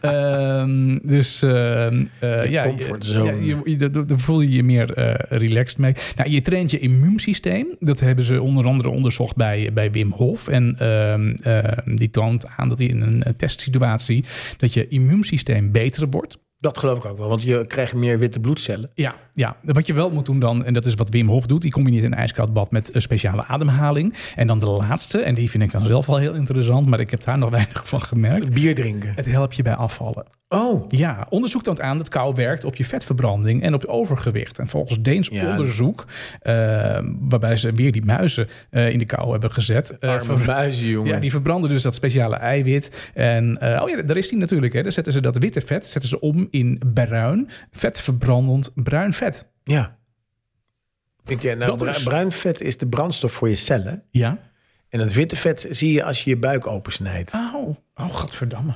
[0.00, 4.92] Ehm, dus ehm, eh, ja, je- ja, je, je, daar- voel je je meer
[5.28, 5.92] relaxed mee.
[6.16, 7.66] Nou, je traint je immuunsysteem.
[7.80, 10.48] Dat hebben ze onder andere onderzocht bij, bij Wim Hof.
[10.48, 14.24] En ehm, die toont aan dat hij in een testsituatie...
[14.56, 16.38] dat je immuunsysteem beter wordt.
[16.58, 18.90] Dat geloof ik ook wel, want je krijgt meer witte bloedcellen.
[18.94, 21.62] Ja, ja, wat je wel moet doen dan, en dat is wat Wim Hof doet,
[21.62, 24.14] die combineert een ijskoud bad met een speciale ademhaling.
[24.36, 27.10] En dan de laatste, en die vind ik dan zelf wel heel interessant, maar ik
[27.10, 28.52] heb daar nog weinig van gemerkt.
[28.54, 29.12] Bier drinken.
[29.14, 30.24] Het helpt je bij afvallen.
[30.48, 34.58] Oh, Ja, onderzoek toont aan dat kou werkt op je vetverbranding en op je overgewicht.
[34.58, 35.50] En volgens Deens Ja.
[35.50, 36.04] onderzoek,
[36.40, 40.00] eh, waarbij ze weer die muizen eh, in de kou hebben gezet.
[40.00, 41.10] arme ver- muizen, jongen.
[41.14, 43.10] ja, die verbranden dus dat speciale eiwit.
[43.14, 44.72] En oh ja, daar is die natuurlijk.
[44.72, 44.82] Hè.
[44.82, 49.23] Dan zetten ze dat witte vet zetten ze om in bruin, vetverbrandend bruin vet.
[49.64, 49.96] Ja.
[51.26, 54.02] Ik, eh, nou, is- Bruin vet is de brandstof voor je cellen.
[54.10, 54.38] Ja.
[54.88, 57.32] En het witte vet zie je als je je buik opensnijdt.
[57.34, 58.72] Oh, oh godverdamme.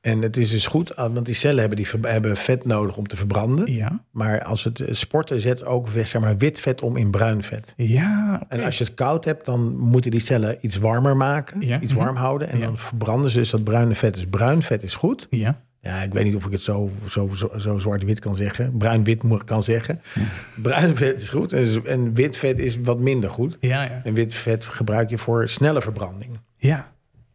[0.00, 3.06] En het is dus goed, ah, want die cellen hebben, die, hebben vet nodig om
[3.06, 3.72] te verbranden.
[3.72, 7.42] Ja, Maar als het eh, sporten zet ook zeg maar, wit vet om in bruin
[7.42, 7.72] vet.
[7.76, 8.42] ja.
[8.48, 11.60] En als je het koud hebt, dan moeten die cellen iets warmer maken.
[11.60, 11.80] Ja.
[11.80, 12.02] Iets Mhm.
[12.04, 12.48] warm houden.
[12.48, 12.64] En Ja.
[12.66, 14.14] dan verbranden ze dus dat bruine vet.
[14.14, 15.26] Dus bruin vet is goed.
[15.30, 15.62] Ja.
[15.88, 18.76] Ja, ik weet niet of ik het zo, zo, zo, zo zwart-wit kan zeggen.
[18.76, 20.00] Bruin-wit kan zeggen.
[20.62, 21.52] Bruin vet is goed.
[21.52, 23.56] En, en wit vet is wat minder goed.
[23.60, 24.00] Ja, ja.
[24.04, 26.38] En wit vet gebruik je voor snelle verbranding.
[26.56, 26.92] Ja.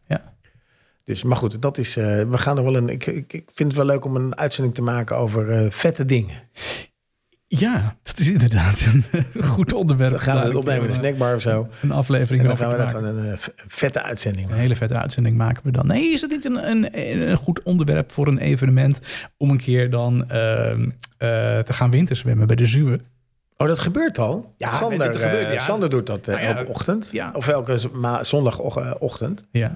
[0.08, 0.34] Ja.
[1.04, 1.98] Dus, maar goed, dat is.
[1.98, 2.90] eh, we gaan er wel een.
[2.90, 6.06] Ik, ik, ik vind het wel leuk om een uitzending te maken over eh, vette
[6.06, 6.42] dingen.
[7.60, 10.12] Ja, dat is inderdaad een goed onderwerp.
[10.12, 11.68] Dan gaan we Daar het opnemen in een een, snackbar of zo.
[11.82, 13.38] Een aflevering En dan over gaan we een eh,
[13.68, 14.62] vette uitzending Een maken.
[14.64, 15.88] hele vette uitzending maken we dan.
[15.88, 19.00] Nee, is het niet een, een, een goed onderwerp voor een evenement
[19.38, 23.00] om een keer dan ehm, eh, te gaan winterzwemmen bij de Zuwe?
[23.58, 24.50] Oh, dat gebeurt al?
[24.58, 25.60] Ja, Sander, gebeurt, eh, ja.
[25.60, 27.10] Sander doet dat eh, Nou ja, elke ochtend.
[27.12, 27.32] ja.
[27.34, 27.78] Of elke
[28.22, 29.44] zondagochtend.
[29.52, 29.76] Ja.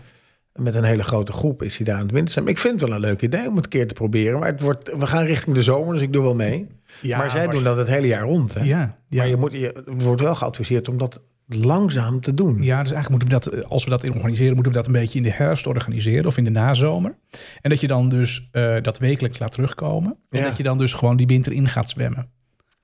[0.57, 2.53] Met een hele grote groep is hij daar aan het winterzwemmen.
[2.53, 4.39] Ik vind het wel een leuk idee om het een keer te proberen.
[4.39, 6.67] Maar het wordt, we gaan richting de zomer, dus ik doe wel mee.
[7.01, 8.53] Ja, maar zij maar- doen dat het hele jaar rond.
[8.53, 8.63] Hè?
[8.63, 9.17] Ja, ja.
[9.17, 12.63] Maar je, moet, je wordt wel geadviseerd om dat langzaam te doen.
[12.63, 14.87] Ja, dus eigenlijk moeten we dat, eh, als we dat in organiseren, moeten we dat
[14.87, 17.17] een beetje in de herfst organiseren of in de nazomer.
[17.61, 20.17] En dat je dan dus eh, dat wekelijks laat terugkomen.
[20.29, 20.45] En Ja.
[20.45, 22.29] dat je dan dus gewoon die winter in gaat zwemmen.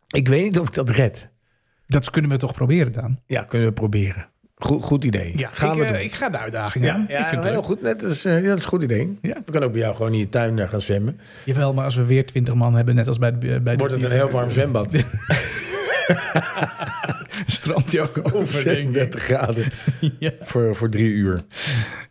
[0.07, 1.29] Ik weet niet of ik dat red.
[1.88, 3.19] Dat kunnen we toch proberen dan?
[3.25, 4.27] Ja, kunnen we proberen.
[4.63, 5.34] Goed, goed idee.
[5.38, 6.02] Ja, gaan ik, we eh, doen.
[6.02, 7.06] ik ga de uitdaging ja, aan.
[7.08, 7.65] ja, ik vind het heel leuk.
[7.65, 7.82] goed.
[7.82, 9.17] Net is, eh, ja, dat is een goed idee.
[9.21, 9.34] Ja.
[9.34, 11.19] We kunnen ook bij jou gewoon in je tuin eh, gaan zwemmen.
[11.43, 13.93] Jawel, maar als we weer twintig man hebben, net als bij de, bij de Wordt
[13.93, 14.91] het een heel warm zwembad.
[17.47, 18.63] strand ook Of over.
[18.63, 18.93] denk ik.
[18.93, 19.65] 36 graden
[20.19, 20.32] Ja.
[20.41, 21.41] voor, voor drie uur.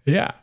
[0.02, 0.40] ja.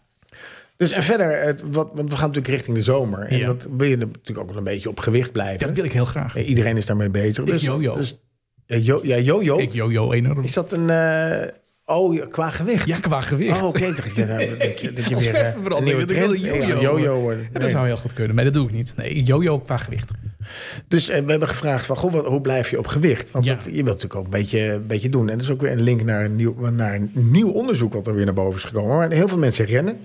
[0.78, 3.20] Dus en verder, het, wat, want we gaan natuurlijk richting de zomer.
[3.28, 3.46] En Ja.
[3.48, 5.68] dat wil je natuurlijk ook wel een beetje op gewicht blijven.
[5.68, 6.36] dat wil ik heel graag.
[6.36, 7.44] Eh, Iedereen is daarmee bezig.
[7.46, 7.96] Ik Dus, jojo.
[7.96, 8.18] Dus,
[8.66, 9.58] ja, jo, ja, jojo.
[9.60, 10.44] Ik jojo enorm.
[10.44, 10.90] Is dat een...
[10.90, 11.48] eh,
[11.90, 12.86] oh, qua gewicht?
[12.86, 13.62] Ja, qua gewicht.
[13.62, 13.94] Oh, oké.
[13.94, 16.40] Dat, je- dat, je- dat je Als weer eh, een nieuwe dat trend...
[16.40, 17.48] jojo Ja, jojo worden.
[17.54, 18.94] Ja, dat zou heel goed kunnen, maar dat doe ik niet.
[18.98, 20.12] Nee, jojo qua gewicht.
[20.88, 23.32] Dus eh, we hebben gevraagd van, goh, wat, hoe blijf je op gewicht?
[23.32, 23.56] Want Ja.
[23.56, 25.30] dat- je wilt natuurlijk ook een beetje, een beetje doen.
[25.30, 28.08] En er is ook weer een link naar een, nieuw, naar een nieuw onderzoek wat
[28.08, 28.98] er weer naar boven is gekomen.
[28.98, 29.98] Maar heel veel mensen rennen.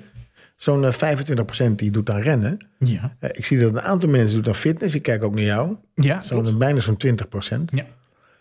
[0.56, 2.66] Zo'n eh, 25% die doet aan rennen.
[2.78, 3.16] Ja.
[3.20, 4.94] Eh, ik zie dat een aantal mensen doet aan fitness.
[4.94, 5.76] Ik kijk ook naar jou.
[5.94, 7.72] Ja, Zo'n, bijna zo'n 20%.
[7.74, 7.84] Ja.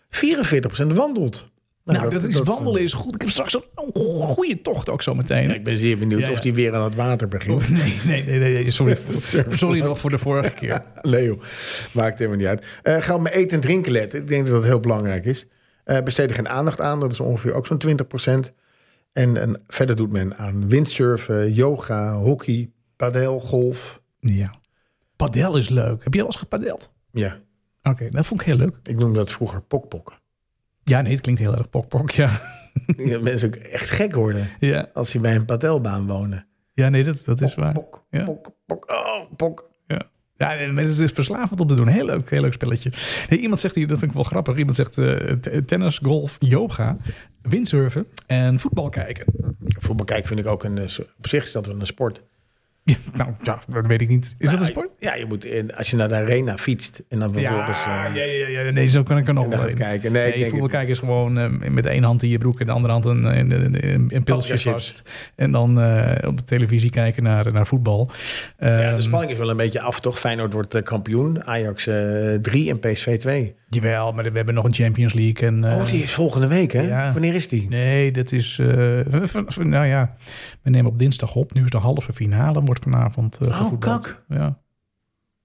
[0.08, 1.52] 44% wandelt.
[1.84, 3.14] Nou, dat, is wandelen is goed.
[3.14, 5.48] Ik heb straks een goede tocht ook zo meteen.
[5.48, 6.32] Ja, ik ben zeer benieuwd Ja, ja.
[6.32, 7.62] of die weer aan het water begint.
[7.62, 8.96] Oh, nee, nee, nee, nee, sorry.
[9.50, 10.84] sorry nog voor de vorige keer.
[11.02, 11.38] Leo,
[11.92, 12.66] maakt helemaal niet uit.
[12.82, 14.20] Eh ga op mijn eten en drinken letten.
[14.20, 15.46] Ik denk dat dat heel belangrijk is.
[15.84, 17.00] Eh besteed er geen aandacht aan.
[17.00, 17.82] Dat is ongeveer ook zo'n
[18.46, 18.52] 20%.
[19.12, 24.00] En, en verder doet men aan windsurfen, yoga, hockey, padel, golf.
[24.20, 24.54] Ja.
[25.16, 26.04] Padel is leuk.
[26.04, 26.92] Heb je al eens gepadeld?
[27.12, 27.40] Ja,
[27.82, 28.76] Oké, dat vond ik heel leuk.
[28.82, 30.14] ik noemde dat vroeger pokpokken.
[30.84, 32.40] Ja, nee, het klinkt heel erg pok-pok, ja.
[32.96, 36.46] Dat mensen ook echt gek worden Ja, als ze bij een padelbaan wonen.
[36.72, 37.72] ja nee, dat, dat is waar.
[37.72, 38.24] Pok, Ja.
[38.24, 39.70] pok, pok, oh, pok.
[39.86, 40.02] Ja.
[40.36, 41.86] Ja, en het is verslavend om te doen.
[41.88, 42.90] Heel leuk, heel leuk spelletje.
[43.28, 44.56] Nee, iemand zegt hier, dat vind ik wel grappig.
[44.56, 46.96] Iemand zegt eh, t- tennis, golf, yoga,
[47.42, 49.24] windsurfen en voetbal kijken.
[49.64, 50.78] Voetbal kijken vind ik ook een...
[50.78, 52.22] eh, Op zich is dat wel een sport.
[52.84, 54.34] Ja, nou, ja, dat weet ik niet.
[54.38, 54.88] Is dat een sport?
[54.98, 57.84] Ja, je moet in, als je naar de arena fietst en dan vervolgens...
[57.84, 60.12] Ja, eh, ja, ja, ja, nee, zo kan ik er nog wel kijken.
[60.12, 62.72] Nee, Nee, voetbal kijken is gewoon eh, met één hand in je broek en de
[62.72, 65.02] andere hand een, een, een, pilsje vast.
[65.34, 68.10] En dan eh, op de televisie kijken naar, naar voetbal.
[68.58, 70.18] Ja, Ehm, de spanning is wel een beetje af, toch?
[70.18, 73.54] Feyenoord wordt eh, kampioen, Ajax eh 3 en PSV 2.
[73.68, 75.48] Jawel, maar we hebben nog een Champions League.
[75.48, 76.80] En, eh, oh, die is volgende week, hè?
[76.80, 77.12] ja.
[77.12, 77.68] Wanneer is die?
[77.68, 78.58] Nee, dat is.
[78.58, 78.66] eh,
[79.58, 80.16] nou ja,
[80.62, 81.52] we nemen op dinsdag op.
[81.54, 82.60] Nu is de halve finale.
[82.62, 83.38] Wordt vanavond.
[83.38, 84.24] eh Oh, kak.
[84.28, 84.62] Ja.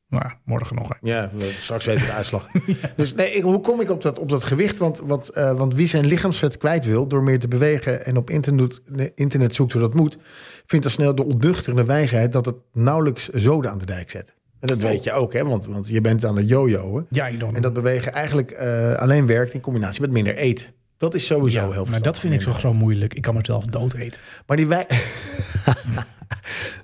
[0.10, 0.88] Nou, ja, morgen nog.
[0.90, 0.96] hè.
[1.02, 1.30] Ja,
[1.60, 2.48] straks weten we de uitslag.
[2.96, 4.78] Dus nee, ik, hoe kom ik op dat, op dat gewicht?
[4.78, 8.30] Want, want, eh, want wie zijn lichaamsvet kwijt wil door meer te bewegen en op
[8.30, 8.82] internet,
[9.16, 10.18] internet zoekt hoe dat moet,
[10.66, 14.36] vindt al snel de onduchtige wijsheid dat het nauwelijks zoden aan de dijk zet.
[14.60, 15.44] En dat weet je ook, hè?
[15.46, 17.06] Want, want je bent aan het jojoen.
[17.10, 17.42] Ja, ik.
[17.54, 20.68] En dat bewegen eigenlijk eh, alleen werkt in combinatie met minder eten.
[20.98, 22.12] Dat is sowieso ja, heel maar verstandig.
[22.12, 23.14] dat vind ik zo, zo moeilijk.
[23.14, 24.22] Ik kan mezelf dood eten.
[24.48, 24.86] Maar die wij...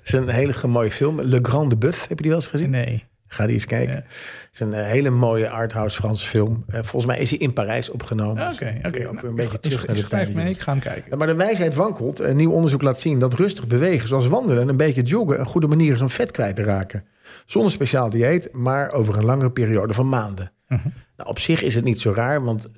[0.04, 1.20] is een hele mooie film.
[1.20, 2.70] Le Grand de Buff, heb je die wel eens gezien?
[2.70, 3.04] Nee.
[3.28, 3.94] Ga die eens kijken.
[3.94, 4.02] Ja.
[4.02, 6.64] Het is een eh, hele mooie arthouse Franse film.
[6.66, 8.42] Eh, volgens mij is hij in Parijs opgenomen.
[8.52, 8.90] Oké, Dus oké.
[8.90, 10.36] kun je ook Nou, een beetje ik- terug naar de schrijf tijd.
[10.36, 11.18] mee, ik ga hem kijken.
[11.18, 12.18] Maar de wijsheid wankelt.
[12.20, 15.46] Een nieuw onderzoek laat zien dat rustig bewegen, zoals wandelen en een beetje joggen, een
[15.46, 17.04] goede manier is om vet kwijt te raken.
[17.46, 20.52] Zonder speciaal dieet, maar over een langere periode van maanden.
[20.68, 20.88] Mhm.
[21.16, 22.68] Nou, op zich is het niet zo raar, want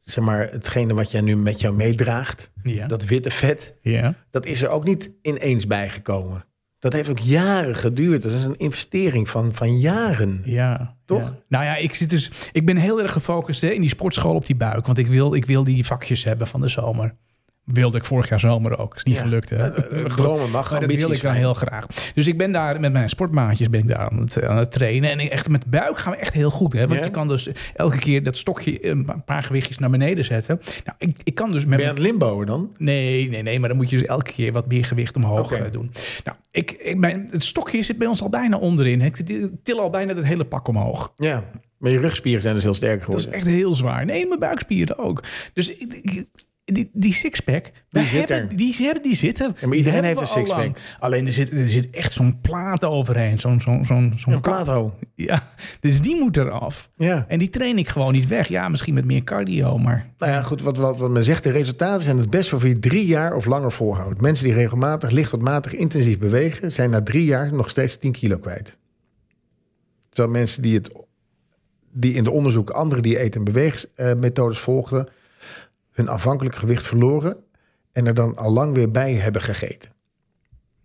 [0.00, 2.50] zeg maar, hetgene wat jij nu met jou meedraagt,
[2.86, 3.74] dat witte vet,
[4.30, 6.46] dat is er ook niet ineens bijgekomen.
[6.78, 8.22] Dat heeft ook jaren geduurd.
[8.22, 10.42] Dat is een investering van, van jaren.
[10.44, 11.20] Ja, Toch?
[11.20, 11.38] ja.
[11.48, 12.30] Nou ja, ik zit dus.
[12.52, 14.86] Ik ben heel erg gefocust hè, in die sportschool op die buik.
[14.86, 17.14] Want ik wil, ik wil die vakjes hebben van de zomer.
[17.72, 18.94] Wilde ik vorig jaar zomer ook.
[18.96, 19.22] Is niet Ja.
[19.22, 19.50] gelukt.
[19.50, 19.56] Hè?
[19.56, 21.86] Eh, eh, Dromen mag, Maar dat wil ik wel heel graag.
[22.14, 25.10] Dus ik ben daar met mijn sportmaatjes ben ik daar aan het, aan het trainen.
[25.10, 26.72] En echt met buik gaan we echt heel goed.
[26.72, 26.86] Hè?
[26.88, 30.60] Want je kan dus elke keer dat stokje een paar gewichtjes naar beneden zetten.
[30.84, 32.70] Nou, ik, ik kan dus met Ben je aan het limboen dan?
[32.78, 35.62] Nee, nee, nee, maar dan moet je dus elke keer wat meer gewicht omhoog eh,
[35.72, 35.90] doen.
[36.24, 39.00] Nou, ik, ik, mijn, het stokje zit bij ons al bijna onderin.
[39.00, 39.16] Ik
[39.62, 41.12] til al bijna het hele pak omhoog.
[41.16, 41.44] Ja.
[41.78, 43.32] Maar je rugspieren zijn dus heel sterk Dat is geworden.
[43.32, 44.04] echt heel zwaar.
[44.04, 45.22] Nee, mijn buikspieren ook.
[45.52, 46.26] Dus ik, ik-
[46.72, 48.56] die, die sixpack, daar zit hebben, er.
[48.56, 49.56] Die, hebben- die zitten.
[49.64, 50.78] maar iedereen Die heeft een sixpack.
[50.98, 53.38] Alleen er zit, er zit echt zo'n plaat overheen.
[53.38, 54.94] Zo'n zo'n zo'n zo'n Een plato.
[55.14, 55.48] Ja,
[55.80, 56.90] dus die moet eraf.
[56.96, 57.24] Ja.
[57.28, 58.48] En die train ik gewoon niet weg.
[58.48, 60.10] Ja, misschien met meer cardio, maar...
[60.18, 62.78] Nou ja, goed, wat, wat, wat men zegt, de resultaten zijn het best voor je
[62.78, 64.20] drie jaar of langer volhoudt.
[64.20, 68.12] Mensen die regelmatig, licht tot matig, intensief bewegen, zijn na drie jaar nog steeds 10
[68.12, 68.76] kilo kwijt.
[70.08, 70.90] Terwijl mensen die, het,
[71.92, 75.08] die in de onderzoeken andere dieet- en beweegmethodes volgden,
[75.98, 77.36] hun afhankelijk gewicht verloren
[77.92, 79.90] en er dan al lang weer bij hebben gegeten.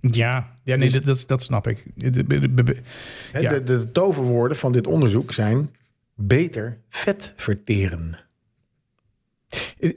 [0.02, 1.86] Ja, ja nee, dat, dat, dat snap ik.
[1.96, 2.78] De- de-
[3.40, 3.60] Ja.
[3.92, 5.76] Toverwoorden van dit onderzoek zijn
[6.16, 8.20] beter vet verteren.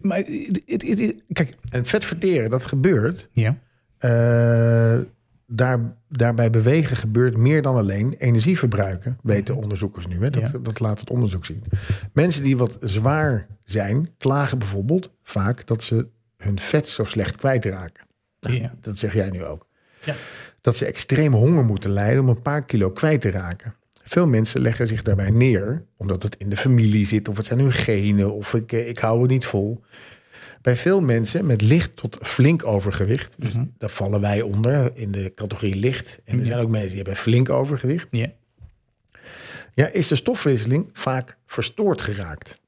[0.02, 3.29] Maar het- het- het- kijk, En vet verteren, dat gebeurt.
[3.33, 3.59] ja.
[3.98, 4.98] eh,
[5.46, 10.20] daar, daarbij bewegen gebeurt meer dan alleen energie verbruiken, weten onderzoekers nu.
[10.20, 10.30] Hè?
[10.30, 10.59] Dat, Ja.
[10.59, 11.64] dat laat het onderzoek zien.
[12.12, 16.06] Mensen die wat zwaar zijn, klagen bijvoorbeeld vaak dat ze
[16.37, 18.06] hun vet zo slecht kwijtraken.
[18.40, 18.72] Nou, Ja.
[18.80, 19.66] Dat zeg jij nu ook.
[20.04, 20.14] Ja.
[20.61, 23.74] Dat ze extreem honger moeten lijden om een paar kilo kwijt te raken.
[24.02, 27.59] Veel mensen leggen zich daarbij neer, omdat het in de familie zit, of het zijn
[27.59, 29.85] hun genen, of ik, eh, ik hou het niet vol.
[30.66, 33.64] Bij veel mensen met licht tot flink overgewicht, dus Mhm.
[33.79, 36.18] daar vallen wij onder in de categorie licht.
[36.24, 36.46] En er Ja.
[36.46, 38.07] zijn ook mensen die hebben flink overgewicht.
[38.11, 38.33] Ja.
[39.72, 42.61] Ja, is de stofwisseling vaak verstoord geraakt.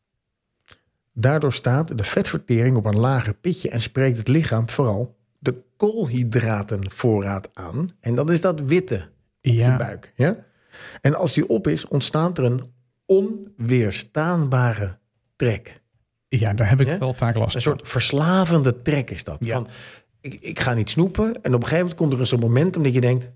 [1.12, 7.48] Daardoor staat de vetvertering op een lager pitje en spreekt het lichaam vooral de koolhydratenvoorraad
[7.52, 7.88] aan.
[8.00, 9.08] En dat is dat witte
[9.42, 10.12] op je buik.
[10.14, 10.44] Ja?
[11.00, 12.62] En als die op is, ontstaat er een
[13.06, 14.98] onweerstaanbare
[15.36, 15.80] trek.
[16.28, 16.98] Ja, daar heb ik Ja?
[16.98, 17.72] wel vaak last Een van.
[17.72, 19.44] soort verslavende trek is dat.
[19.44, 19.54] Ja.
[19.54, 19.68] Van,
[20.20, 21.24] ik, ik ga niet snoepen.
[21.26, 23.30] En op een gegeven moment komt er een momentum dat je denkt...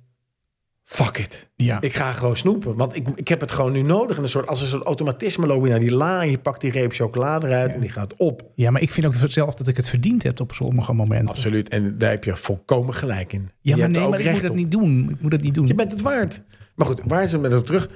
[0.84, 1.50] Fuck it.
[1.56, 1.80] Ja.
[1.80, 2.76] Ik ga gewoon snoepen.
[2.76, 4.16] Want ik, ik heb het gewoon nu nodig.
[4.16, 6.22] En een soort, als een soort automatisme loop je naar die la...
[6.22, 8.42] en je pakt die reep chocolade eruit en die gaat op.
[8.54, 11.28] ja, maar ik vind ook zelf dat ik het verdiend heb op sommige momenten.
[11.34, 11.68] Absoluut.
[11.68, 13.50] En daar heb je volkomen gelijk in.
[13.60, 15.08] Ja, Je maar nee, maar ik moet dat niet doen.
[15.10, 15.66] Ik moet dat niet doen.
[15.66, 16.42] Je bent het waard.
[16.74, 17.88] Maar goed, waar ze met op terug...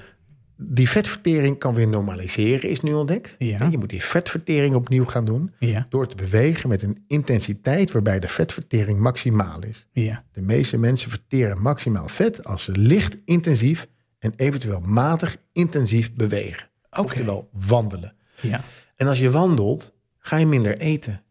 [0.59, 3.35] Die vetvertering kan weer normaliseren, is nu ontdekt.
[3.38, 3.69] Ja.
[3.71, 5.53] Je moet die vetvertering opnieuw gaan doen...
[5.59, 9.87] Ja, door te bewegen met een intensiteit waarbij de vetvertering maximaal is.
[9.92, 10.25] ja.
[10.33, 13.87] De meeste mensen verteren maximaal vet als ze licht intensief
[14.19, 16.69] en eventueel matig intensief bewegen.
[16.90, 17.01] Oké.
[17.01, 18.14] Oftewel wandelen.
[18.40, 18.64] Ja,
[18.97, 21.23] En als je wandelt, ga je minder eten.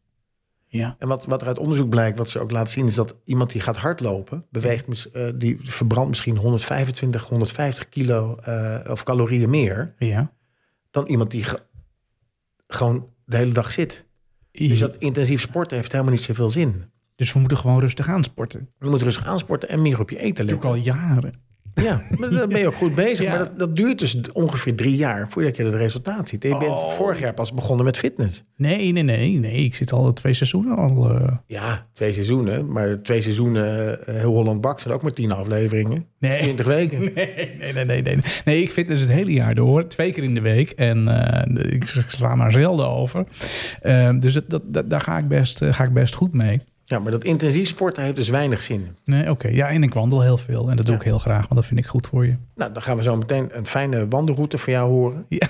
[0.76, 0.96] Ja.
[1.00, 3.52] En wat, wat er uit onderzoek blijkt, wat ze ook laten zien, is dat iemand
[3.52, 9.94] die gaat hardlopen, beweegt, eh, die verbrandt misschien 125, 150 kilo eh, of calorieën meer
[10.00, 10.32] Ja.
[10.92, 11.60] dan iemand die ge-
[12.68, 14.06] gewoon de hele dag zit.
[14.52, 16.84] Dus dat intensief sporten heeft helemaal niet zoveel zin.
[17.16, 18.70] Dus we moeten gewoon rustig aan sporten.
[18.80, 20.94] Je moet rustig aansporten en meer op je eten Dat doe ik letten.
[20.94, 21.44] al jaren.
[21.84, 23.26] Ja, maar dan ben je ook goed bezig.
[23.26, 23.30] Ja.
[23.30, 26.44] Maar dat, dat duurt dus ongeveer drie jaar voordat je het resultaat ziet.
[26.44, 26.90] En je bent Oh.
[26.92, 28.44] vorig jaar pas begonnen met fitness.
[28.58, 29.40] Nee, nee, nee.
[29.40, 31.10] Nee, ik zit al twee seizoenen al.
[31.12, 32.72] eh, Ja, twee seizoenen.
[32.72, 36.06] Maar twee seizoenen eh, heel Holland Bak zijn ook maar tien afleveringen.
[36.20, 36.38] Nee.
[36.38, 37.00] twintig weken.
[37.16, 38.18] Nee, nee, nee, nee, nee.
[38.46, 39.88] Nee, ik dus het hele jaar door.
[39.88, 40.70] Twee keer in de week.
[40.70, 43.26] En eh, ik sla maar zelden over.
[43.82, 46.60] Eh, dus dat, dat, dat- daar ga ik, best, ga ik best goed mee.
[46.88, 48.95] Ja, maar dat intensief sporten heeft dus weinig zin.
[49.06, 49.48] Nee, oké.
[49.48, 50.69] Ja, en ik wandel heel veel.
[50.69, 51.00] En dat doe Ja.
[51.02, 52.36] ik heel graag, want dat vind ik goed voor je.
[52.56, 55.26] Nou, dan gaan we zo meteen een fijne wandelroute voor jou horen.
[55.39, 55.48] Ja,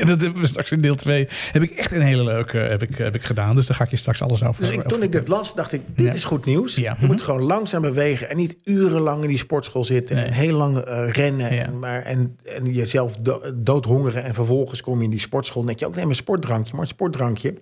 [0.00, 1.28] ja dat hebben we straks in deel 2.
[1.52, 3.54] Heb ik echt een hele leuke heb ik, heb ik gedaan.
[3.54, 5.54] Dus daar ga ik je straks alles over Dus ik, over toen ik dit las,
[5.54, 6.12] dacht ik, dit Ja.
[6.12, 6.74] is goed nieuws.
[6.74, 6.96] Ja.
[7.00, 10.16] Je moet gewoon langzaam bewegen en niet urenlang in die sportschool zitten.
[10.16, 10.24] Nee.
[10.24, 11.54] En heel lang eh, rennen.
[11.54, 11.64] Ja.
[11.64, 14.24] En, maar, en, en jezelf do- doodhongeren.
[14.24, 15.60] En vervolgens kom je in die sportschool.
[15.60, 16.72] En denk je ook, neem een sportdrankje.
[16.72, 17.54] Maar een sportdrankje,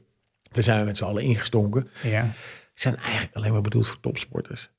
[0.53, 1.89] daar zijn we met z'n allen ingestonken.
[2.03, 2.27] Ja.
[2.75, 4.71] Zijn eigenlijk alleen maar bedoeld voor topsporters.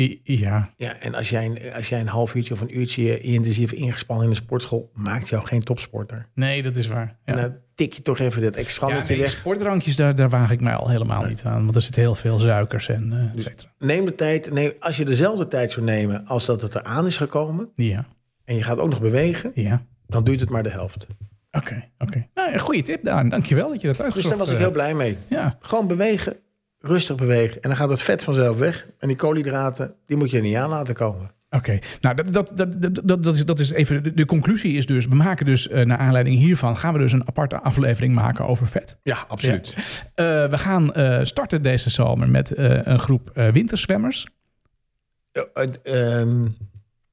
[0.00, 0.70] I- ja.
[0.76, 4.24] Ja, en als jij, een- als jij een half uurtje of een uurtje intensief ingespannen
[4.24, 6.28] in de sportschool, maakt jou geen topsporter.
[6.34, 7.06] Nee, dat is waar.
[7.24, 7.32] Ja.
[7.34, 9.30] En dan tik je toch even dat extra Ja, nee, weg.
[9.30, 11.62] sportdrankjes, daar, daar waag ik mij al helemaal niet aan.
[11.62, 13.70] Want er zit heel veel suikers en eh et cetera.
[13.78, 17.16] Neem de tijd, neem, als je dezelfde tijd zou nemen als dat het eraan is
[17.16, 18.04] gekomen, Ja,
[18.44, 19.86] en je gaat ook nog bewegen, ja.
[20.06, 21.06] dan duurt het maar de helft.
[21.52, 22.26] Oké, oké.
[22.34, 23.28] Nou, een goede tip, Daan.
[23.28, 25.16] Dankjewel dat je dat Dus uitgezocht daar was ik eh, heel blij mee.
[25.28, 26.36] Ja, Gewoon bewegen,
[26.84, 27.62] rustig bewegen.
[27.62, 28.86] En dan gaat het vet vanzelf weg.
[28.98, 31.30] En die koolhydraten, die moet je er niet aan laten komen.
[31.50, 31.78] oké.
[32.00, 34.02] Nou, dat, dat, dat, dat, dat, is, dat is even...
[34.02, 35.06] De, de conclusie is dus...
[35.06, 36.76] We maken dus, eh, naar aanleiding hiervan...
[36.76, 38.98] gaan we dus een aparte aflevering maken over vet.
[39.02, 39.74] Ja, absoluut.
[40.14, 44.26] Eh, we gaan eh, starten deze zomer met een groep eh, winterzwemmers.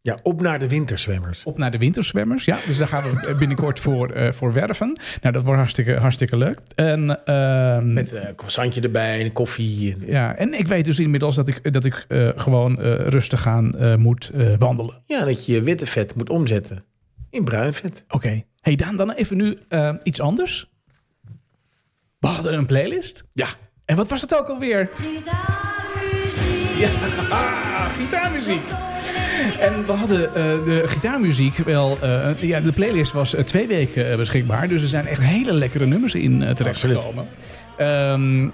[0.01, 1.43] Ja, op naar de winterzwemmers.
[1.43, 2.45] Op naar de winterzwemmers.
[2.45, 4.99] Ja, dus daar gaan we binnenkort voor, eh, voor werven.
[5.21, 6.59] Nou, dat wordt hartstikke, hartstikke leuk.
[6.75, 9.93] En, ehm, Met een croissantje erbij en koffie.
[9.93, 13.47] En, ja, en ik weet dus inmiddels dat ik, dat ik eh, gewoon eh, rustig
[13.47, 15.01] aan eh, moet eh, wandelen.
[15.05, 16.83] ja, dat je je witte vet moet omzetten
[17.29, 18.03] in bruin vet.
[18.09, 18.43] Oké.
[18.61, 20.69] Hey Daan, dan even nu eh, iets anders.
[22.19, 23.23] We hadden een playlist.
[23.33, 23.47] Ja,
[23.85, 24.89] En wat was het ook alweer?
[26.77, 26.87] Ja,
[27.97, 28.61] gitaarmuziek.
[29.59, 30.33] En we hadden eh,
[30.65, 31.97] de gitaarmuziek wel...
[32.01, 34.67] eh, ja, de playlist was eh, twee weken beschikbaar.
[34.67, 37.27] Dus er zijn echt hele lekkere nummers in terechtgekomen.
[37.77, 38.49] Ehm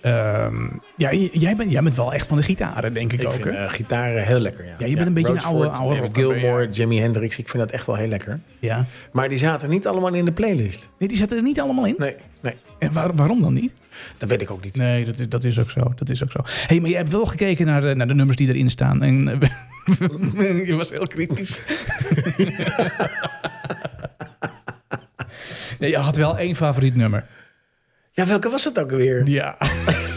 [0.00, 3.32] ehm, ja, jij bent, jij bent wel echt van de gitaren, denk ik, ik ook.
[3.32, 3.68] vind hè?
[3.68, 4.64] gitaren heel lekker.
[4.64, 6.68] Ja, Ja, je bent een beetje een oude- oude Gilmore, ja.
[6.70, 7.38] Jimi Hendrix.
[7.38, 8.40] Ik vind dat echt wel heel lekker.
[8.58, 8.84] ja.
[9.12, 10.88] Maar die zaten niet allemaal in de playlist.
[10.98, 11.94] Nee, die zaten er niet allemaal in.
[11.98, 12.54] Nee, Nee.
[12.78, 13.72] En waar- waarom dan niet?
[14.18, 14.76] Dat weet ik ook niet.
[14.76, 15.92] Nee, dat is, dat is ook zo.
[15.96, 16.40] Dat is ook zo.
[16.44, 19.02] hey, maar jij hebt wel gekeken naar de, naar de nummers die erin staan.
[19.02, 19.50] En eh,
[20.66, 21.58] je was heel kritisch.
[25.78, 27.24] nee, je had wel één favoriet nummer.
[28.12, 29.28] Ja, welke was het ook alweer?
[29.28, 29.56] Ja.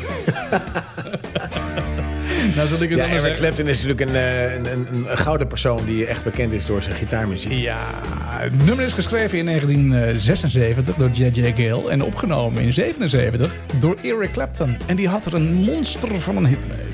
[2.55, 3.41] nou, zal ik het Ja, anders Eric zeggen?
[3.41, 6.81] Clapton is natuurlijk een, eh, een, een, een gouden persoon die echt bekend is door
[6.81, 7.51] zijn gitaarmuziek.
[7.51, 7.79] Ja,
[8.27, 11.53] het nummer is geschreven in 1976 door J.J.
[11.55, 14.77] Gale en opgenomen in 77 door Eric Clapton.
[14.85, 16.88] En die had er een monster van een hit mee.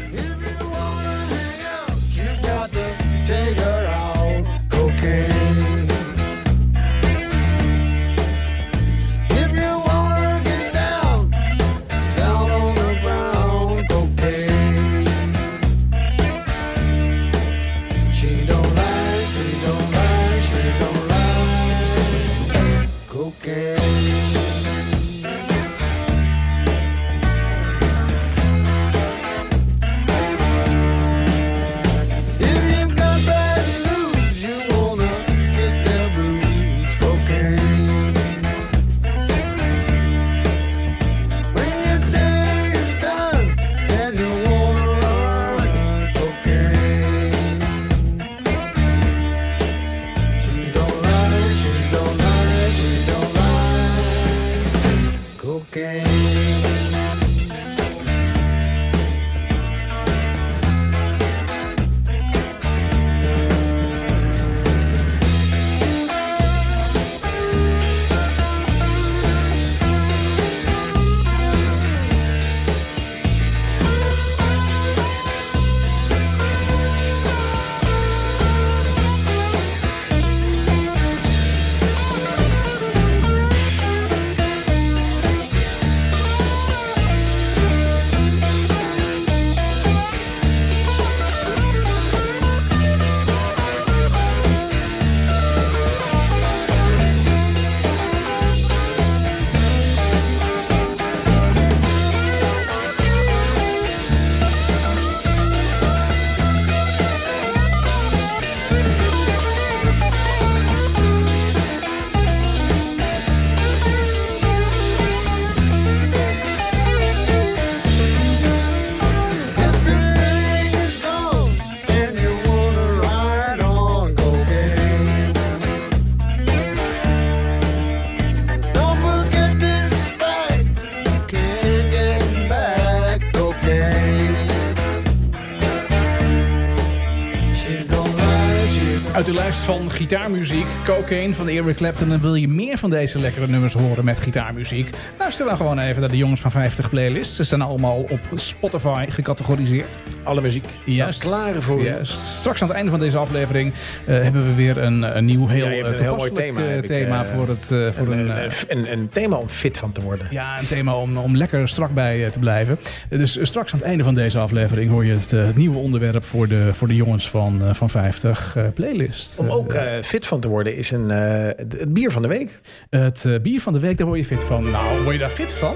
[139.96, 142.12] Gitaarmuziek, Cocaine van Eric Clapton.
[142.12, 144.90] En wil je meer van deze lekkere nummers horen met gitaarmuziek?
[145.20, 147.34] Luister dan gewoon even naar de Jongens van 50 playlist.
[147.34, 149.98] Ze zijn allemaal op Spotify gecategoriseerd.
[150.26, 150.66] Alle muziek.
[150.84, 151.20] Juist.
[151.20, 151.84] Klaar voor je.
[151.86, 152.20] Juist.
[152.20, 153.74] Straks aan het einde van deze aflevering
[154.06, 156.78] eh, hebben we weer een, een nieuw heel, Ja, eh, een heel mooi thema, eh,
[156.78, 158.52] ik, eh, voor, het, eh, voor Een, een...
[158.70, 160.28] een, eh, thema om fit van te worden.
[160.30, 162.80] ja, een thema om, om lekker strak bij eh, te blijven.
[163.10, 165.56] Eh, Dus eh, straks aan het einde van deze aflevering hoor je het, eh, het
[165.56, 169.40] nieuwe onderwerp voor de, voor de jongens van, eh, van 50 eh, playlist.
[169.40, 172.22] Om Eh, ook eh, fit van te worden is een, eh, het, het bier van
[172.22, 172.60] de week.
[172.90, 174.70] Het eh, bier van de week, daar word je fit van.
[174.72, 175.76] Nou, word je daar fit van?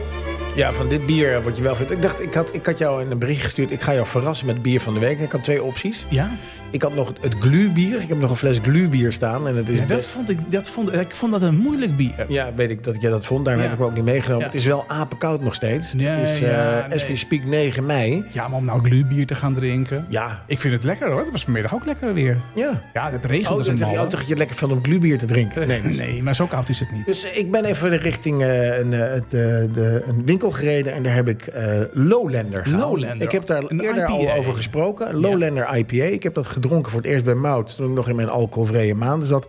[0.56, 1.76] Ja, van dit bier word je wel.
[1.90, 3.72] Ik dacht, ik had, ik had jou een bericht gestuurd.
[3.72, 5.20] Ik ga jou verrassen met bier van de week.
[5.20, 6.06] Ik had twee opties.
[6.10, 6.32] Ja,
[6.72, 8.02] Ik had nog het, glubier.
[8.02, 9.48] Ik heb nog een fles glubier staan.
[9.48, 10.10] En het is ja dat best...
[10.10, 12.26] vond ik, dat vond, ik vond dat een moeilijk bier.
[12.28, 13.46] Ja, weet ik dat jij dat vond.
[13.46, 13.70] Daarom Ja.
[13.70, 14.40] heb ik hem ook niet meegenomen.
[14.46, 14.52] Ja.
[14.52, 15.94] Het is wel apenkoud nog steeds.
[15.98, 17.18] Ja, het is, ja, as we nee.
[17.18, 18.24] speak, 9 mei.
[18.32, 20.06] Ja, maar om nou glubier te gaan drinken.
[20.10, 21.20] Ja, Ik vind het lekker hoor.
[21.22, 22.42] Het was vanmiddag ook lekker weer.
[22.56, 22.82] ja.
[22.94, 23.98] Ja, het regent Oh, als een mal.
[23.98, 25.68] ook dat je lekker vindt om glubier te drinken.
[25.68, 27.06] Nee, nee, maar zo koud is het niet.
[27.06, 31.14] Dus ik ben even richting eh, een, eh, de, de, een winkel gereden en daar
[31.16, 31.48] heb ik
[31.94, 32.82] Lowlander gehaald.
[33.00, 33.22] Lowlander.
[33.28, 35.16] Ik heb daar Een eerder al over gesproken.
[35.16, 36.04] Lowlander IPA.
[36.04, 38.96] Ik heb dat gedronken voor het eerst bij Mout toen ik nog in mijn alcoholvrije
[38.96, 39.48] maanden zat.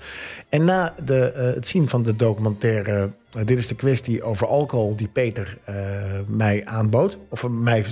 [0.48, 4.46] En na de, eh, het zien van de documentaire eh, Dit is de kwestie over
[4.46, 5.74] alcohol die Peter eh,
[6.26, 7.18] mij aanbood.
[7.28, 7.84] Of mij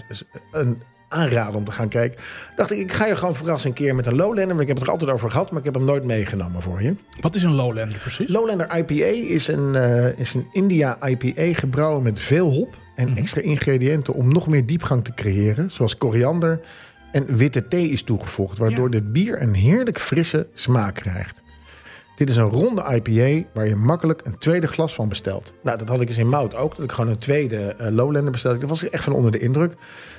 [0.52, 2.20] een aanraden om te gaan kijken.
[2.56, 4.46] Dacht ik, ik ga je gewoon verrassen een keer met een Lowlander.
[4.46, 6.82] Want ik heb het er altijd over gehad, maar ik heb hem nooit meegenomen voor
[6.82, 6.94] je.
[7.20, 8.28] Wat is een Lowlander precies?
[8.28, 9.74] Lowlander IPA is een,
[10.16, 15.04] is een India IPA gebrouwen met veel hop en extra ingrediënten om nog meer diepgang
[15.04, 16.60] te creëren, zoals koriander
[17.12, 21.42] en witte thee is toegevoegd, waardoor dit bier een heerlijk frisse smaak krijgt.
[22.16, 25.52] Dit is een ronde IPA waar je makkelijk een tweede glas van bestelt.
[25.62, 26.74] Nou, dat had ik eens in Mout ook.
[26.74, 28.58] Dat ik gewoon een tweede eh, Lowlander bestelde.
[28.58, 29.74] Dat was ik echt van onder de indruk.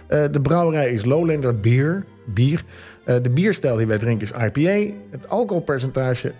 [0.07, 2.05] Eh, de brouwerij is Lowlander Bier.
[2.25, 2.63] bier.
[3.05, 4.93] Eh, de bierstijl die wij drinken is IPA.
[5.09, 6.33] Het alcoholpercentage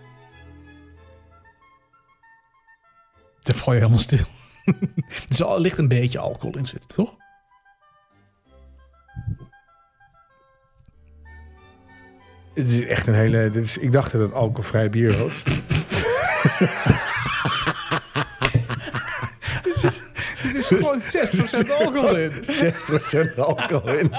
[3.41, 4.25] Daar val je helemaal stil.
[5.53, 7.15] er ligt een beetje alcohol in zitten, toch?
[12.59, 13.49] Het is echt een hele...
[13.49, 15.43] Dit is, ik dacht dat het alcoholvrij bier was.
[20.49, 22.31] Er is gewoon 6% alcohol in.
[22.31, 24.11] 6% alcohol in.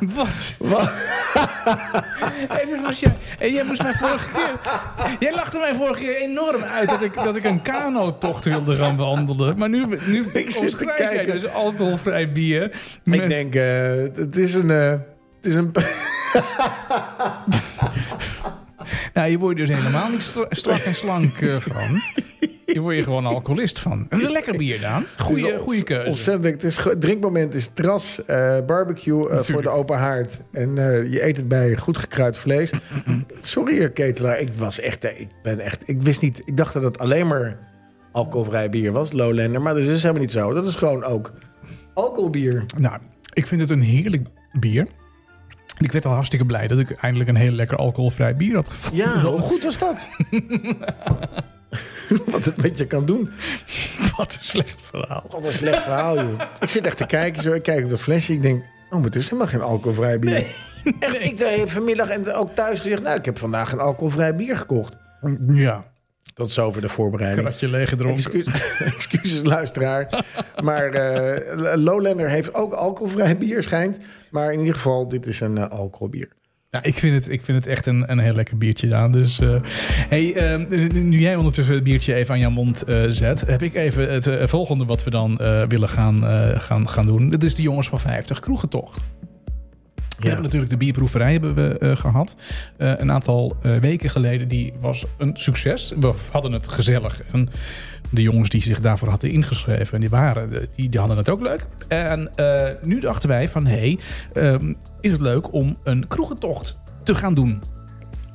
[0.16, 0.56] Wat?
[0.58, 0.90] Wat?
[2.48, 4.58] En, dan was jij, en jij moest mij vorige keer...
[5.20, 8.96] Jij lachte mij vorige keer enorm uit dat ik, dat ik een kanotocht wilde gaan
[8.96, 9.58] behandelen.
[9.58, 11.32] Maar nu, nu Ik zit te omschrijf jij kijken.
[11.32, 12.76] dus alcoholvrij bier.
[13.04, 13.62] Ik denk, eh,
[14.14, 14.70] het is een...
[14.70, 15.72] eh, het is een...
[19.14, 22.00] Nou, je wordt dus helemaal niet stra- strak en slank eh, van.
[22.66, 24.06] Je wordt je gewoon alcoholist van.
[24.10, 25.04] Is een lekker bier, Daan.
[25.18, 26.08] Goeie, goeie keuze.
[26.08, 26.44] Ontzettend.
[26.44, 30.40] Het is, drinkmoment is terras, eh, barbecue eh, voor de open haard.
[30.52, 30.74] En
[31.10, 32.70] je eet het bij goed gekruid vlees.
[33.40, 34.38] Sorry, ketelaar.
[34.38, 37.58] Ik was echt, ik ben echt, ik wist niet, ik dacht dat het alleen maar
[38.12, 39.62] alcoholvrij bier was, Lowlander.
[39.62, 40.52] Maar dat is helemaal niet zo.
[40.52, 41.32] Dat is gewoon ook
[41.94, 42.64] alcoholbier.
[42.76, 42.98] Nou,
[43.32, 44.26] ik vind het een heerlijk
[44.58, 44.86] bier.
[45.78, 48.68] En ik werd al hartstikke blij dat ik eindelijk een heel lekker alcoholvrij bier had
[48.68, 49.06] gevonden.
[49.06, 50.08] Ja, hoe goed was dat?
[52.26, 53.30] Wat het met je kan doen.
[54.16, 55.26] Wat een slecht verhaal.
[55.30, 56.40] Wat een slecht verhaal, joh.
[56.60, 57.52] Ik zit echt te kijken, zo.
[57.52, 58.32] Ik kijk op dat flesje.
[58.32, 60.46] Ik denk, oh, maar het is helemaal geen alcoholvrij bier.
[60.98, 64.56] Echt, ik heb vanmiddag en ook thuis gezegd, nou, ik heb vandaag een alcoholvrij bier
[64.56, 64.96] gekocht.
[65.46, 65.84] Ja,
[66.34, 67.46] Tot zover de voorbereiding.
[67.46, 68.32] kratje leeg gedronken.
[68.32, 70.24] Excuus, excuses, luisteraar.
[70.62, 73.98] Maar eh, Lowlander heeft ook alcoholvrij bier, schijnt.
[74.30, 76.28] Maar in ieder geval, dit is een eh, alcoholbier.
[76.70, 79.12] Nou, ik vind het, ik vind het echt een, een heel lekker biertje, Daan.
[79.12, 79.56] Dus, eh,
[80.08, 80.56] hey,
[80.92, 83.40] nu jij ondertussen het biertje even aan jouw mond zet...
[83.40, 85.36] heb ik even het volgende wat we dan
[85.68, 86.22] willen gaan,
[86.60, 87.30] gaan, gaan doen.
[87.30, 89.02] Dat is de Jongens van 50 kroegentocht.
[90.24, 92.36] We hebben natuurlijk de bierproeverij hebben we, eh, gehad.
[92.76, 94.48] Eh, een aantal eh, weken geleden.
[94.48, 95.92] Die was een succes.
[96.00, 97.22] We hadden het gezellig.
[97.32, 97.48] En
[98.10, 99.94] de jongens die zich daarvoor hadden ingeschreven...
[99.94, 101.66] en die, waren, die, die hadden het ook leuk.
[101.88, 102.30] En
[102.82, 103.66] nu dachten wij van...
[103.66, 103.98] hé, hey,
[104.32, 107.62] ehm, is het leuk om een kroegentocht te gaan doen?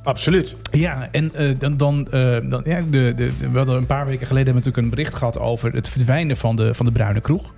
[0.02, 0.54] Absoluut.
[0.70, 4.26] Ja, en eh, dan, dan, eh, dan ja, de, de, we hadden een paar weken
[4.26, 7.54] geleden natuurlijk een bericht gehad over het verdwijnen van de, van de bruine kroeg.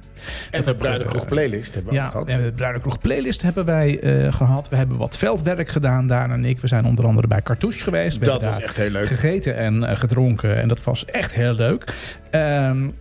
[0.51, 2.31] En de Bruine Kroeg playlist hebben we Ja, gehad.
[2.31, 4.69] ja, de Bruine Kroeg playlist hebben wij eh, gehad.
[4.69, 6.61] We hebben wat veldwerk gedaan, Daan en ik.
[6.61, 8.19] We zijn onder andere bij Cartouche geweest.
[8.19, 9.07] We dat was echt heel leuk.
[9.07, 10.57] gegeten en eh, gedronken.
[10.61, 11.95] En dat was echt heel leuk.
[12.31, 12.95] En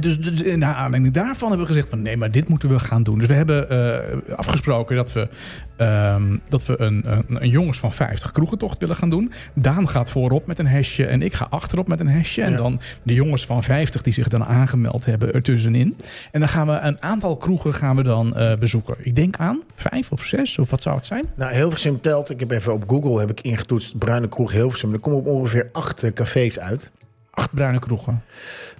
[0.00, 3.02] dus, dus in aanleiding daarvan hebben we gezegd van nee, maar dit moeten we gaan
[3.02, 3.18] doen.
[3.18, 5.28] Dus we hebben eh, afgesproken dat we,
[5.76, 9.32] ehm, dat we een, een, een jongens van 50 kroegentocht willen gaan doen.
[9.54, 12.42] Daan gaat voorop met een hesje en ik ga achterop met een hesje.
[12.42, 15.96] En dan de jongens van 50 die zich dan aangemeld hebben ertussenin.
[16.32, 18.96] En dan gaan we een aantal kroegen gaan we dan eh, bezoeken.
[19.02, 21.24] Ik denk aan vijf of zes, of wat zou het zijn?
[21.34, 22.30] Nou, Hilversum telt.
[22.30, 23.98] Ik heb even op Google heb ik ingetoetst.
[23.98, 24.92] Bruine Kroeg Hilversum.
[24.92, 26.90] Er komen op ongeveer acht eh, cafés uit.
[27.36, 28.22] Acht bruine kroegen.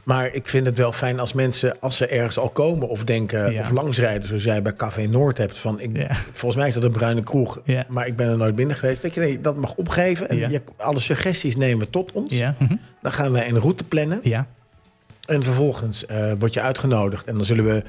[0.02, 3.52] Maar ik vind het wel fijn als mensen, als ze ergens al komen of denken
[3.52, 3.60] Ja.
[3.60, 5.58] of langsrijden, zoals jij bij Café Noord hebt.
[5.58, 6.14] Van, ik, Ja.
[6.32, 7.84] Volgens mij is dat een bruine kroeg, Ja.
[7.88, 9.02] maar ik ben er nooit binnen geweest.
[9.02, 12.32] Dat je nee, dat mag opgeven en je, alle suggesties nemen tot ons.
[12.32, 12.54] Ja.
[12.58, 12.74] mhm.
[13.02, 14.46] Dan gaan wij een route plannen Ja.
[15.26, 17.26] en vervolgens eh, word je uitgenodigd.
[17.26, 17.82] En dan zullen we,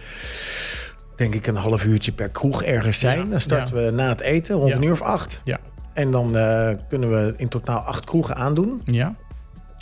[1.15, 3.30] denk ik, een half uurtje per kroeg ergens zijn.
[3.30, 5.41] Dan starten we na het eten rond een uur of acht.
[5.43, 5.59] Ja.
[5.93, 8.82] En dan eh, kunnen we in totaal acht kroegen aandoen.
[8.86, 9.15] Ja.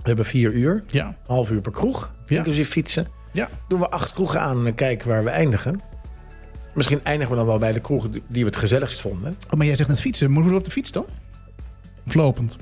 [0.06, 1.16] We hebben vier uur, Ja.
[1.28, 2.38] half uur per kroeg, Ja.
[2.38, 3.08] inclusief fietsen.
[3.32, 3.49] Ja.
[3.68, 5.82] Doen we acht kroegen aan en kijken waar we eindigen.
[6.74, 9.38] Misschien eindigen we dan wel bij de kroegen die we het gezelligst vonden.
[9.49, 10.32] Oh, maar jij zegt net fietsen.
[10.32, 11.06] Moeten we op de fiets dan?
[12.08, 12.58] Of lopend?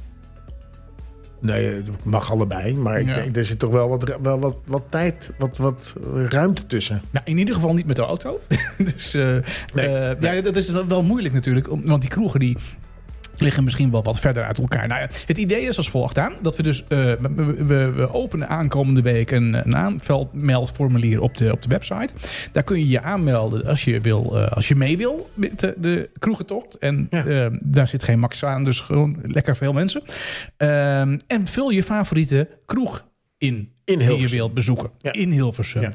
[1.41, 2.75] Nee, het mag allebei.
[2.75, 3.13] Maar ik Ja.
[3.15, 5.93] denk, er zit toch wel wat, wel wat, wat tijd, wat, wat
[6.29, 7.01] ruimte tussen.
[7.11, 8.39] Nou, in ieder geval niet met de auto.
[8.93, 9.35] dus eh,
[9.73, 11.67] Nee, eh, Ja, dat is wel moeilijk natuurlijk.
[11.67, 12.57] Want die kroegen die
[13.41, 14.87] liggen misschien wel wat verder uit elkaar.
[14.87, 16.33] Nou ja, het idee is als volgt aan.
[16.41, 16.83] Dat we dus...
[16.83, 22.13] eh, we, we, we openen aankomende week een, een aanmeldformulier op de, op de website.
[22.51, 25.73] Daar kun je je aanmelden als je, wil, eh, als je mee wil met de,
[25.77, 26.77] de kroegentocht.
[26.77, 27.25] En Ja.
[27.25, 30.01] eh, daar zit geen max aan, dus gewoon lekker veel mensen.
[30.57, 33.05] Ehm, en vul je favoriete kroeg
[33.37, 34.89] in, In die je wilt bezoeken.
[34.97, 35.11] Ja.
[35.13, 35.81] In Hilversum.
[35.81, 35.93] Ja.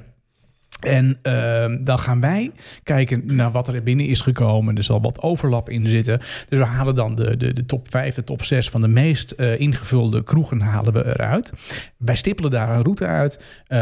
[0.80, 2.52] En ehm, dan gaan wij
[2.82, 4.76] kijken naar wat er binnen is gekomen.
[4.76, 6.18] Er zal wat overlap in zitten.
[6.48, 9.30] Dus we halen dan de, de, de top 5, de top 6 van de meest
[9.30, 11.52] eh, ingevulde kroegen halen we eruit.
[11.96, 13.62] Wij stippelen daar een route uit.
[13.66, 13.78] Eh,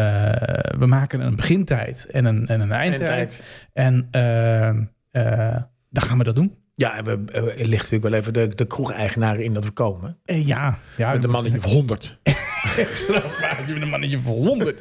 [0.79, 3.43] we maken een begintijd en een, en een eindtijd.
[3.73, 5.57] En ehm, eh,
[5.91, 6.55] dan gaan we dat doen.
[6.75, 7.23] Ja, en we,
[7.57, 10.19] ligt natuurlijk wel even de, de kroeg-eigenaren in dat we komen.
[10.25, 12.19] Ja, ja, Met een mannetje van 100.
[12.85, 13.59] vaak.
[13.67, 14.81] Je bent een mannetje voor 100.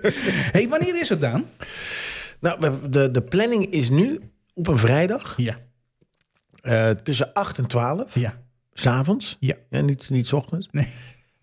[0.52, 1.46] hey, wanneer is het dan?
[2.40, 4.20] Nou, de, de planning is nu
[4.54, 5.56] op een vrijdag Ja,
[6.62, 8.38] eh, tussen 8 en 12, ja,
[8.74, 9.38] s'avonds.
[9.40, 9.56] ja.
[9.70, 10.68] Ja, niet, niet 's ochtends.
[10.72, 10.88] Nee.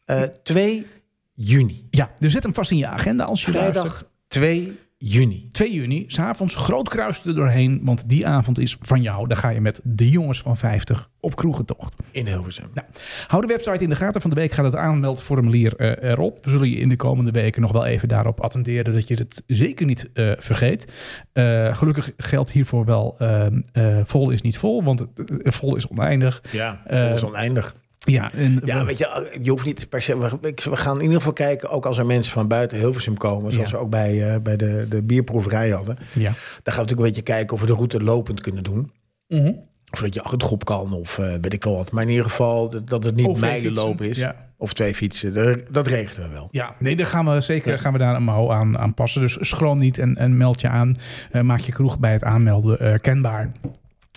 [0.04, 0.86] Eh, twee
[1.34, 1.86] juni.
[1.90, 3.76] Ja, dus zet hem vast in je agenda als je luistert.
[3.78, 5.48] Vrijdag 2 juni.
[5.50, 7.80] 2 juni, s'avonds, groot kruis er doorheen.
[7.82, 9.28] Want die avond is van jou.
[9.28, 11.96] Dan ga je met de jongens van 50 op kroegentocht.
[12.10, 12.66] In Hilversum.
[12.74, 12.86] Nou,
[13.26, 14.20] hou de website in de gaten.
[14.20, 16.44] Van de week gaat het aanmeldformulier eh, erop.
[16.44, 18.92] We zullen je in de komende weken nog wel even daarop attenderen...
[18.92, 20.92] dat je het zeker niet eh, vergeet.
[21.32, 23.14] Eh, gelukkig geldt hiervoor wel...
[23.18, 25.06] ehm, eh, vol is niet vol, want
[25.44, 26.42] vol is oneindig.
[26.50, 27.74] Ja, dat is oneindig.
[28.04, 30.18] Ja, en Ja, we- weet je, je hoeft niet per se.
[30.18, 30.38] We,
[30.70, 33.70] we gaan in ieder geval kijken, ook als er mensen van buiten Hilversum komen, zoals
[33.70, 33.76] Ja.
[33.76, 35.96] we ook bij, eh, bij de, de bierproeverij hadden.
[36.12, 36.22] ja.
[36.22, 38.92] Dan gaan we natuurlijk een beetje kijken of we de route lopend kunnen doen.
[39.28, 39.52] Mhm.
[39.92, 41.92] Of dat je achtergroep kan, of eh, weet ik wel wat.
[41.92, 44.18] Maar in ieder geval dat, dat het niet mijlenloop is.
[44.18, 44.50] ja.
[44.56, 45.34] Of twee fietsen.
[45.34, 46.48] Dat, dat regelen we wel.
[46.50, 47.78] Ja, nee, daar gaan we zeker Ja.
[47.78, 49.20] gaan we daar een mouw aan, aan passen.
[49.20, 50.94] Dus schroom niet en, en meld je aan.
[51.30, 53.52] Eh, maak je kroeg bij het aanmelden kenbaar.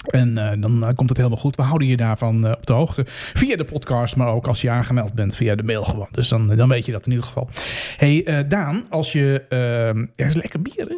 [0.05, 1.55] En eh, dan eh, komt het helemaal goed.
[1.55, 3.03] We houden je daarvan eh, op de hoogte.
[3.33, 6.07] Via de podcast, maar ook als je aangemeld bent via de mail gewoon.
[6.11, 7.49] Dus dan, dan weet je dat in ieder geval.
[7.97, 9.45] hey, Daan, als je...
[10.15, 10.97] er is lekker bier, hè?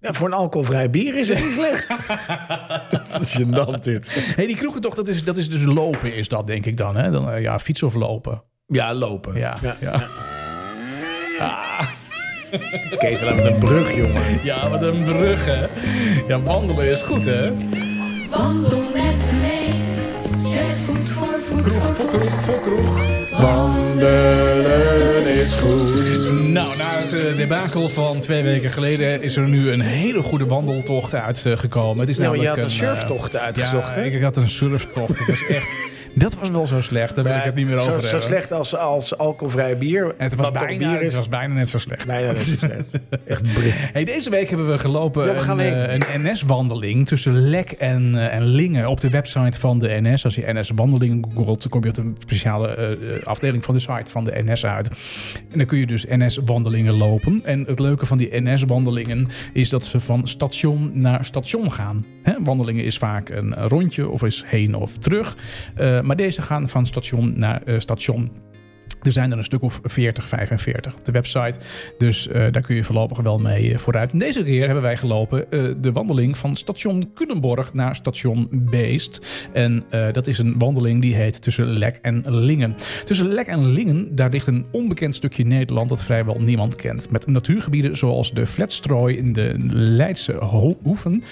[0.00, 1.88] Ja, voor een alcoholvrij bier is het niet slecht.
[2.90, 4.32] dat is gênant dit.
[4.36, 6.96] hey, die kroegen toch, dat is, dat is dus lopen is dat, denk ik dan.
[6.96, 7.10] Hè?
[7.10, 8.42] dan ja, fietsen of lopen.
[8.66, 9.34] Ja, lopen.
[9.34, 9.76] Ja, ja.
[11.38, 11.84] ja.
[13.34, 14.70] Met een brug, jongen.
[14.70, 15.66] wat een brug, hè?
[16.28, 17.52] Ja, wandelen is goed, hè?
[18.30, 19.70] Wandel met me mee.
[20.44, 23.40] Zet voet voor voet voor voet.
[23.40, 26.50] Wandelen is goed.
[26.52, 30.46] Nou, na het eh, debakel van twee weken geleden is er nu een hele goede
[30.46, 32.00] wandeltocht uitgekomen.
[32.00, 34.04] Het is Ja, maar je namelijk had een eh, surftocht uitgezocht, ja, hè?
[34.04, 35.18] Ik, ik had een surftocht.
[35.18, 35.66] Het was echt,
[36.18, 37.14] dat was wel zo slecht.
[37.14, 38.28] Daar wil ik het niet meer zo, over zo hebben.
[38.28, 40.14] slecht als, als alcoholvrij bier.
[40.16, 42.06] Het was, bijna, bier het was bijna net zo slecht.
[42.06, 42.90] Bijna net zo slecht.
[43.26, 43.42] Echt.
[43.92, 48.14] Hey, deze week hebben we gelopen Ja, we een, eh, een NS-wandeling tussen Lek en,
[48.14, 50.24] eh, en Lingen op de website van de NS.
[50.24, 54.10] Als je NS-wandelingen googelt, dan kom je op een speciale eh, afdeling van de site
[54.10, 54.88] van de NS uit.
[55.50, 57.40] En dan kun je dus NS-wandelingen lopen.
[57.44, 62.04] En het leuke van die NS-wandelingen is dat ze van station naar station gaan.
[62.38, 65.36] Wandelingen is vaak een rondje of is heen of terug.
[66.06, 68.30] Maar deze gaan van station naar eh, station.
[69.06, 71.58] Er zijn er een stuk of 40, 45 op de website.
[71.98, 74.18] Dus eh, daar kun je voorlopig wel mee eh, vooruit.
[74.20, 79.26] Deze keer hebben wij gelopen eh, de wandeling van station Culemborg naar station Beest.
[79.52, 82.74] En dat is een wandeling die heet tussen Lek en Lingen.
[83.04, 87.10] Tussen Lek en Lingen, daar ligt een onbekend stukje Nederland dat vrijwel niemand kent.
[87.10, 91.22] Met natuurgebieden zoals de Vletstrooi in de Leidse Ho- Hoeven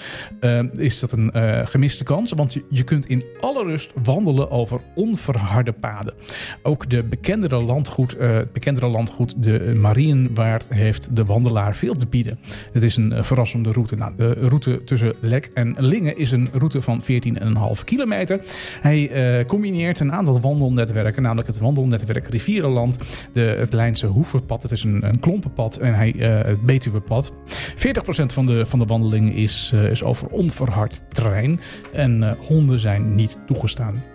[0.77, 1.31] is dat een
[1.67, 2.31] gemiste kans.
[2.31, 6.13] Want je, je kunt in alle rust wandelen over onverharde paden.
[6.61, 12.05] Ook de bekendere landgoed, eh, het bekendere landgoed de Marienwaard heeft de wandelaar veel te
[12.05, 12.39] bieden.
[12.71, 13.95] Het is een eh, verrassende route.
[13.95, 18.41] Nou, de route tussen Lek en Lingen is een route van 14,5 kilometer.
[18.81, 22.99] Hij eh, combineert een aantal wandelnetwerken, namelijk het wandelnetwerk Rivierenland,
[23.33, 24.61] de, het Lijnse Hoevenpad.
[24.63, 27.33] Het is een, een klompenpad en hij, eh, het Betuwepad.
[27.75, 31.59] 40% van de, van de wandeling is, is over onverhard terrein
[31.93, 34.14] en honden zijn niet toegestaan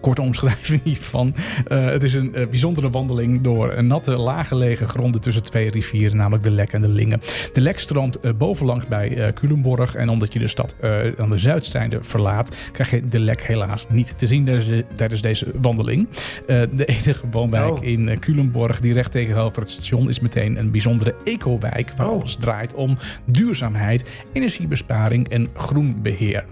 [0.00, 1.34] korte omschrijving hiervan.
[1.66, 6.16] Eh, het is een eh, bijzondere wandeling door een natte, laaggelegen gronden tussen twee rivieren,
[6.16, 7.20] namelijk de Lek en de Lingen.
[7.52, 10.74] De Lek stroomt eh, bovenlangs bij Culemborg en omdat je de stad
[11.18, 15.20] aan de zuidzijde verlaat, krijg je de Lek helaas niet te zien tijdens, de- tijdens
[15.22, 16.08] deze wandeling.
[16.46, 17.84] De enige woonwijk Oh.
[17.84, 22.12] in Culemborg die recht tegenover het station is meteen een bijzondere ecowijk waar Oh.
[22.20, 26.44] alles draait om duurzaamheid, energiebesparing en groenbeheer.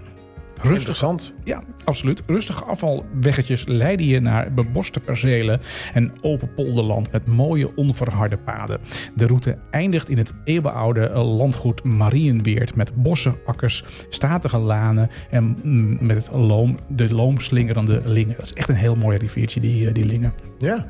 [0.61, 1.33] Rustig Interessant.
[1.43, 2.23] ja, absoluut.
[2.27, 5.61] Rustige afvalweggetjes leiden je naar beboste percelen
[5.93, 8.77] en open polderland met mooie onverharde paden.
[9.15, 15.97] De route eindigt in het eeuwenoude landgoed Marienweert met bossen, akkers, statige lanen en mm,
[16.01, 18.35] met het loom, de loomslingerende lingen.
[18.37, 20.33] Dat is echt een heel mooi riviertje, die, eh, die lingen.
[20.59, 20.87] Ja.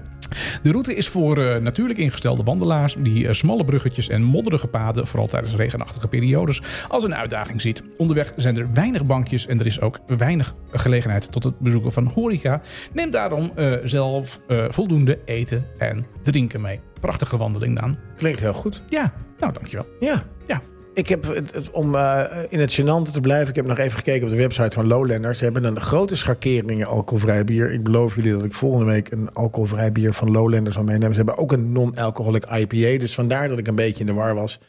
[0.62, 5.08] De route is voor eh, natuurlijk ingestelde wandelaars die eh, smalle bruggetjes en modderige paden,
[5.08, 7.84] vooral tijdens regenachtige periodes, als een uitdaging ziet.
[7.98, 12.12] Onderweg zijn er weinig bankjes en er is ook weinig gelegenheid tot het bezoeken van
[12.14, 12.62] horeca.
[12.94, 16.80] Neem daarom eh, zelf voldoende eten en drinken mee.
[17.02, 17.98] Prachtige wandeling dan.
[18.18, 18.82] Klinkt heel goed.
[18.88, 19.86] Ja, nou dankjewel.
[20.00, 20.24] Ja.
[20.48, 20.62] Ja.
[21.00, 24.30] Ik heb, om eh, in het gênante te blijven, ik heb nog even gekeken op
[24.30, 25.38] de website van Lowlanders.
[25.38, 27.72] Ze hebben een grote schakering alcoholvrij bier.
[27.72, 31.12] Ik beloof jullie dat ik volgende week een alcoholvrij bier van Lowlanders zal meenemen.
[31.12, 33.00] Ze hebben ook een non-alcoholic IPA.
[33.00, 34.60] Dus vandaar dat ik een beetje in de war was.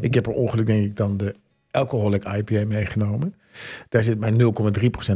[0.00, 1.34] Ik heb per ongeluk denk ik dan de
[1.70, 3.34] alcoholic IPA meegenomen.
[3.88, 4.38] Daar zit maar 0,3%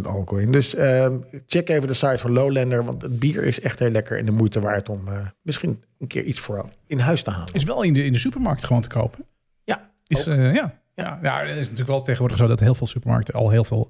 [0.03, 0.53] alcohol in.
[0.53, 1.13] Dus eh,
[1.47, 2.85] check even de site van Lowlander.
[2.85, 6.07] Want het bier is echt heel lekker en de moeite waard om eh, misschien een
[6.07, 7.55] keer iets voor in huis te halen.
[7.55, 9.25] Is wel in de, in de supermarkt gewoon te kopen.
[10.07, 10.35] Is, ook.
[10.35, 10.83] eh, ja.
[10.97, 13.89] Ja, ja, het is natuurlijk wel tegenwoordig zo dat heel veel supermarkten al heel veel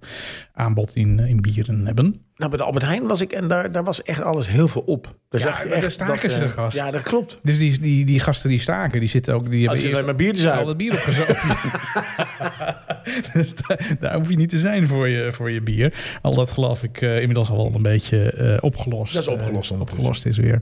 [0.52, 2.22] aanbod in, in bieren hebben.
[2.36, 4.80] Nou, bij de Albert Heijn was ik en daar, daar was echt alles heel veel
[4.82, 5.18] op.
[5.28, 6.76] Daar Ja, zag je daar echt staken dat, ze, eh, gast.
[6.76, 7.38] Ja, dat klopt.
[7.42, 9.50] Dus die, die, die gasten die staken, die zitten ook...
[9.50, 10.68] Die Als je hebben alleen maar eerst biertjes al uit.
[10.68, 11.36] het bier opgezopen.
[13.32, 16.18] dus daar, daar hoef je niet te zijn voor je, voor je bier.
[16.22, 19.12] Al dat geloof ik eh, inmiddels al wel een beetje eh, opgelost.
[19.14, 20.04] Dat is opgelost eh, ondertussen.
[20.04, 20.58] opgelost is weer.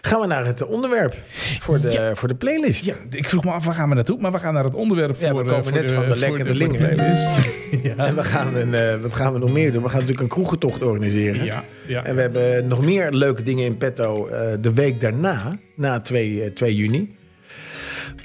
[0.00, 1.14] Gaan we naar het onderwerp
[1.58, 2.14] voor de, Ja.
[2.14, 2.84] voor de playlist.
[2.84, 4.20] Ja, ik vroeg me af, waar gaan we naartoe?
[4.20, 6.54] Maar we gaan naar het onderwerp Ja, we voor, eh, komen net van de lekkere
[6.54, 7.96] voor de ja.
[7.96, 9.82] En we gaan een, eh, wat gaan we nog meer doen?
[9.82, 11.44] We gaan natuurlijk een kroegentocht organiseren.
[11.44, 12.04] Ja, ja.
[12.04, 16.42] En we hebben nog meer leuke dingen in petto eh, de week daarna, na 2,
[16.42, 17.16] eh, 2 juni.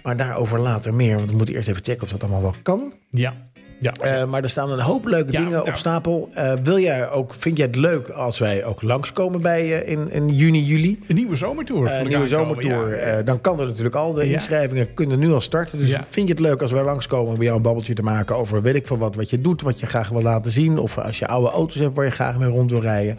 [0.03, 2.93] Maar daarover later meer, want we moeten eerst even checken of dat allemaal wel kan.
[3.09, 3.44] ja.
[3.79, 3.91] Ja.
[4.01, 5.71] Eh, maar er staan een hoop leuke Ja, dingen ja.
[5.71, 6.29] op stapel.
[6.33, 10.11] Eh, wil jij ook, vind jij het leuk als wij ook langskomen bij je in,
[10.11, 10.99] in juni, juli?
[11.07, 11.87] Een nieuwe zomertour.
[11.87, 12.89] Eh, Een nieuwe zomertour.
[12.89, 12.95] ja.
[12.95, 14.13] eh, dan kan er natuurlijk al.
[14.13, 15.77] De inschrijvingen kunnen nu al starten.
[15.77, 18.35] Dus vind je het leuk als wij langskomen om bij jou een babbeltje te maken
[18.35, 20.77] over weet ik veel wat, wat je doet, wat je graag wil laten zien.
[20.77, 23.17] Of als je oude auto's hebt waar je graag mee rond wil rijden.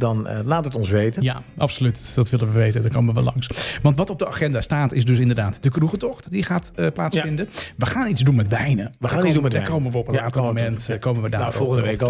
[0.00, 1.22] Dan eh, laat het ons weten.
[1.22, 2.14] Ja, absoluut.
[2.14, 2.82] Dat willen we weten.
[2.82, 3.76] Daar komen we langs.
[3.82, 6.30] Want wat op de agenda staat is dus inderdaad de kroegentocht.
[6.30, 7.48] Die gaat eh, plaatsvinden.
[7.76, 8.84] We gaan iets doen met wijnen.
[8.84, 10.84] We Daar gaan iets komen- doen met Daar komen we op een Ja, later moment
[10.84, 10.94] toe.
[10.94, 12.08] eh, komen we daar Nou, ook volgende week al.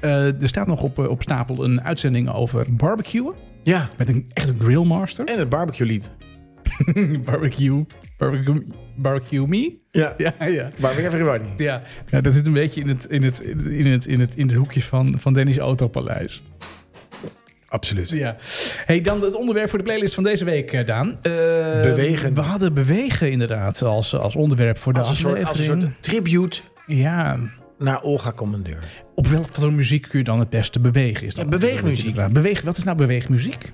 [0.00, 0.40] terug.
[0.40, 3.34] Er staat nog op, op stapel een uitzending over barbecuen.
[3.62, 3.88] Ja.
[3.98, 5.24] Met een echt een grillmaster.
[5.26, 6.10] En het barbecue lied.
[7.24, 7.86] barbecue,
[8.18, 8.66] barbecue,
[8.96, 9.78] barbecue me.
[9.90, 10.14] Ja.
[10.38, 10.68] Ja, ja.
[10.80, 11.44] Barbecue everybody.
[11.62, 14.46] Ja, ja, dat zit een beetje in het, in het, in het, in het, in
[14.46, 16.42] het hoekje van, van Dennis Autopaleis.
[17.72, 18.08] Absoluut.
[18.08, 18.36] Ja.
[18.86, 21.08] Hey, dan het onderwerp voor de playlist van deze week, eh, Daan.
[21.22, 21.32] Eh,
[21.82, 22.34] Bewegen.
[22.34, 25.90] We hadden bewegen inderdaad als, als onderwerp voor de Als een, soort, als een soort
[26.00, 27.38] tribute Ja.
[27.78, 28.78] naar Olga Commandeur.
[29.14, 31.26] Op welke voor muziek kun je dan het beste bewegen?
[31.26, 32.28] Is dan Ja, beweegmuziek.
[32.32, 33.72] Beweeg, wat is nou beweegmuziek?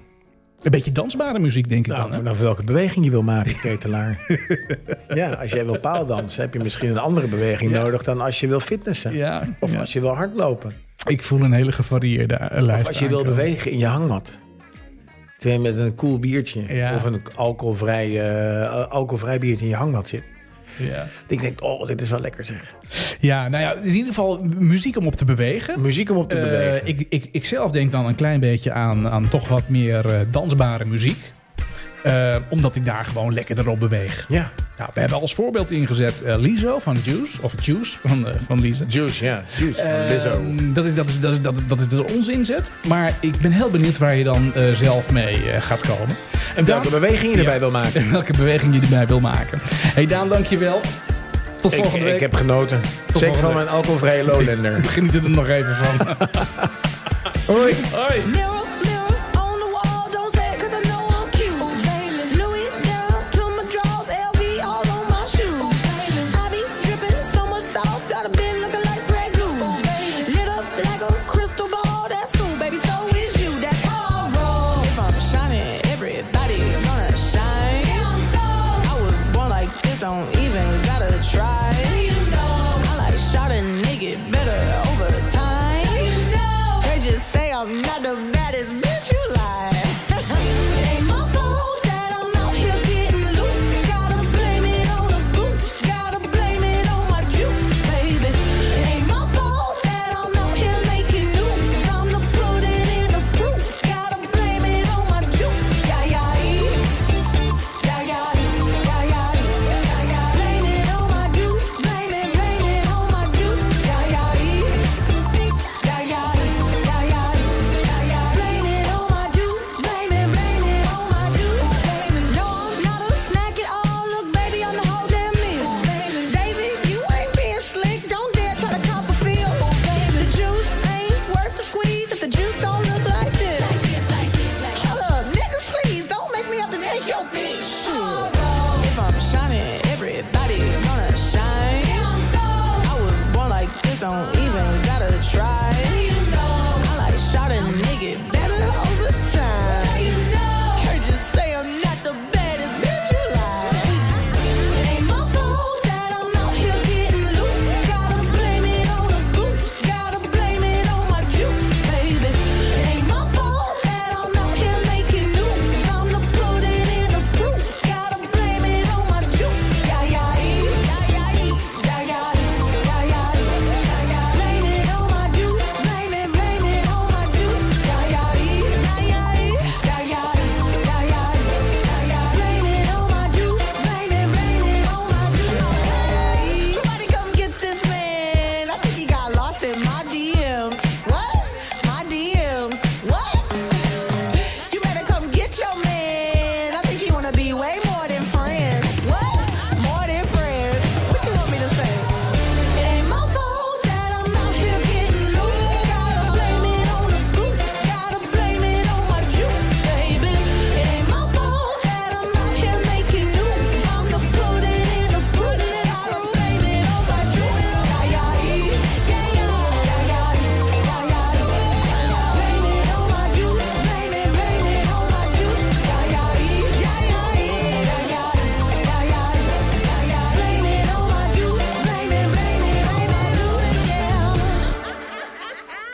[0.63, 2.13] Een beetje dansbare muziek, denk ik Nou, dan.
[2.19, 2.23] hè?
[2.23, 4.39] nou, welke beweging je wil maken, ketelaar.
[5.15, 7.83] ja, als jij wil paaldansen, heb je misschien een andere beweging Ja.
[7.83, 9.15] nodig dan als je wil fitnessen.
[9.15, 10.73] Ja, Of als je wil hardlopen.
[11.07, 12.83] Ik voel een hele gevarieerde eh, lijst.
[12.83, 14.39] Of als je wil bewegen in je hangmat.
[15.37, 16.95] Terwijl je met een cool biertje Ja.
[16.95, 20.23] of een alcoholvrij, eh, alcoholvrij biertje in je hangmat zit.
[20.79, 21.07] Ja.
[21.29, 22.75] Ik denk, oh, dit is wel lekker zeg.
[23.21, 25.81] ja, nou ja, in ieder geval muziek om op te bewegen.
[25.81, 26.87] Muziek om op te Eh, bewegen.
[26.87, 30.85] ik, ik, ik zelf denk dan een klein beetje aan, aan toch wat meer dansbare
[30.85, 31.33] muziek.
[32.03, 34.25] Eh, omdat ik daar gewoon lekker erop beweeg.
[34.29, 37.43] Ja, Nou, we hebben als voorbeeld ingezet eh Lizzo van Juice.
[37.43, 38.85] Of Juice van, eh, van Lizzo.
[38.89, 39.45] Juice, ja.
[39.59, 40.41] Juice van Ehm, Lizzo.
[40.73, 42.71] dat, is, dat, is, dat, is, dat, dat is onze inzet.
[42.87, 46.17] Maar ik ben heel benieuwd waar je dan eh, zelf mee eh, gaat komen.
[46.57, 47.61] En welke beweging je erbij Ja.
[47.61, 48.01] wil maken.
[48.01, 49.59] En welke beweging je erbij wil maken.
[49.95, 50.81] hey Daan, dankjewel.
[51.61, 52.15] Tot Ik, volgende week.
[52.15, 52.81] ik heb genoten.
[52.83, 53.57] Zeker volgende van week.
[53.57, 54.85] mijn alcoholvrije Lowlander.
[54.95, 56.07] Geniet er nog even van.
[57.55, 57.75] Hoi.
[57.93, 58.21] Hoi.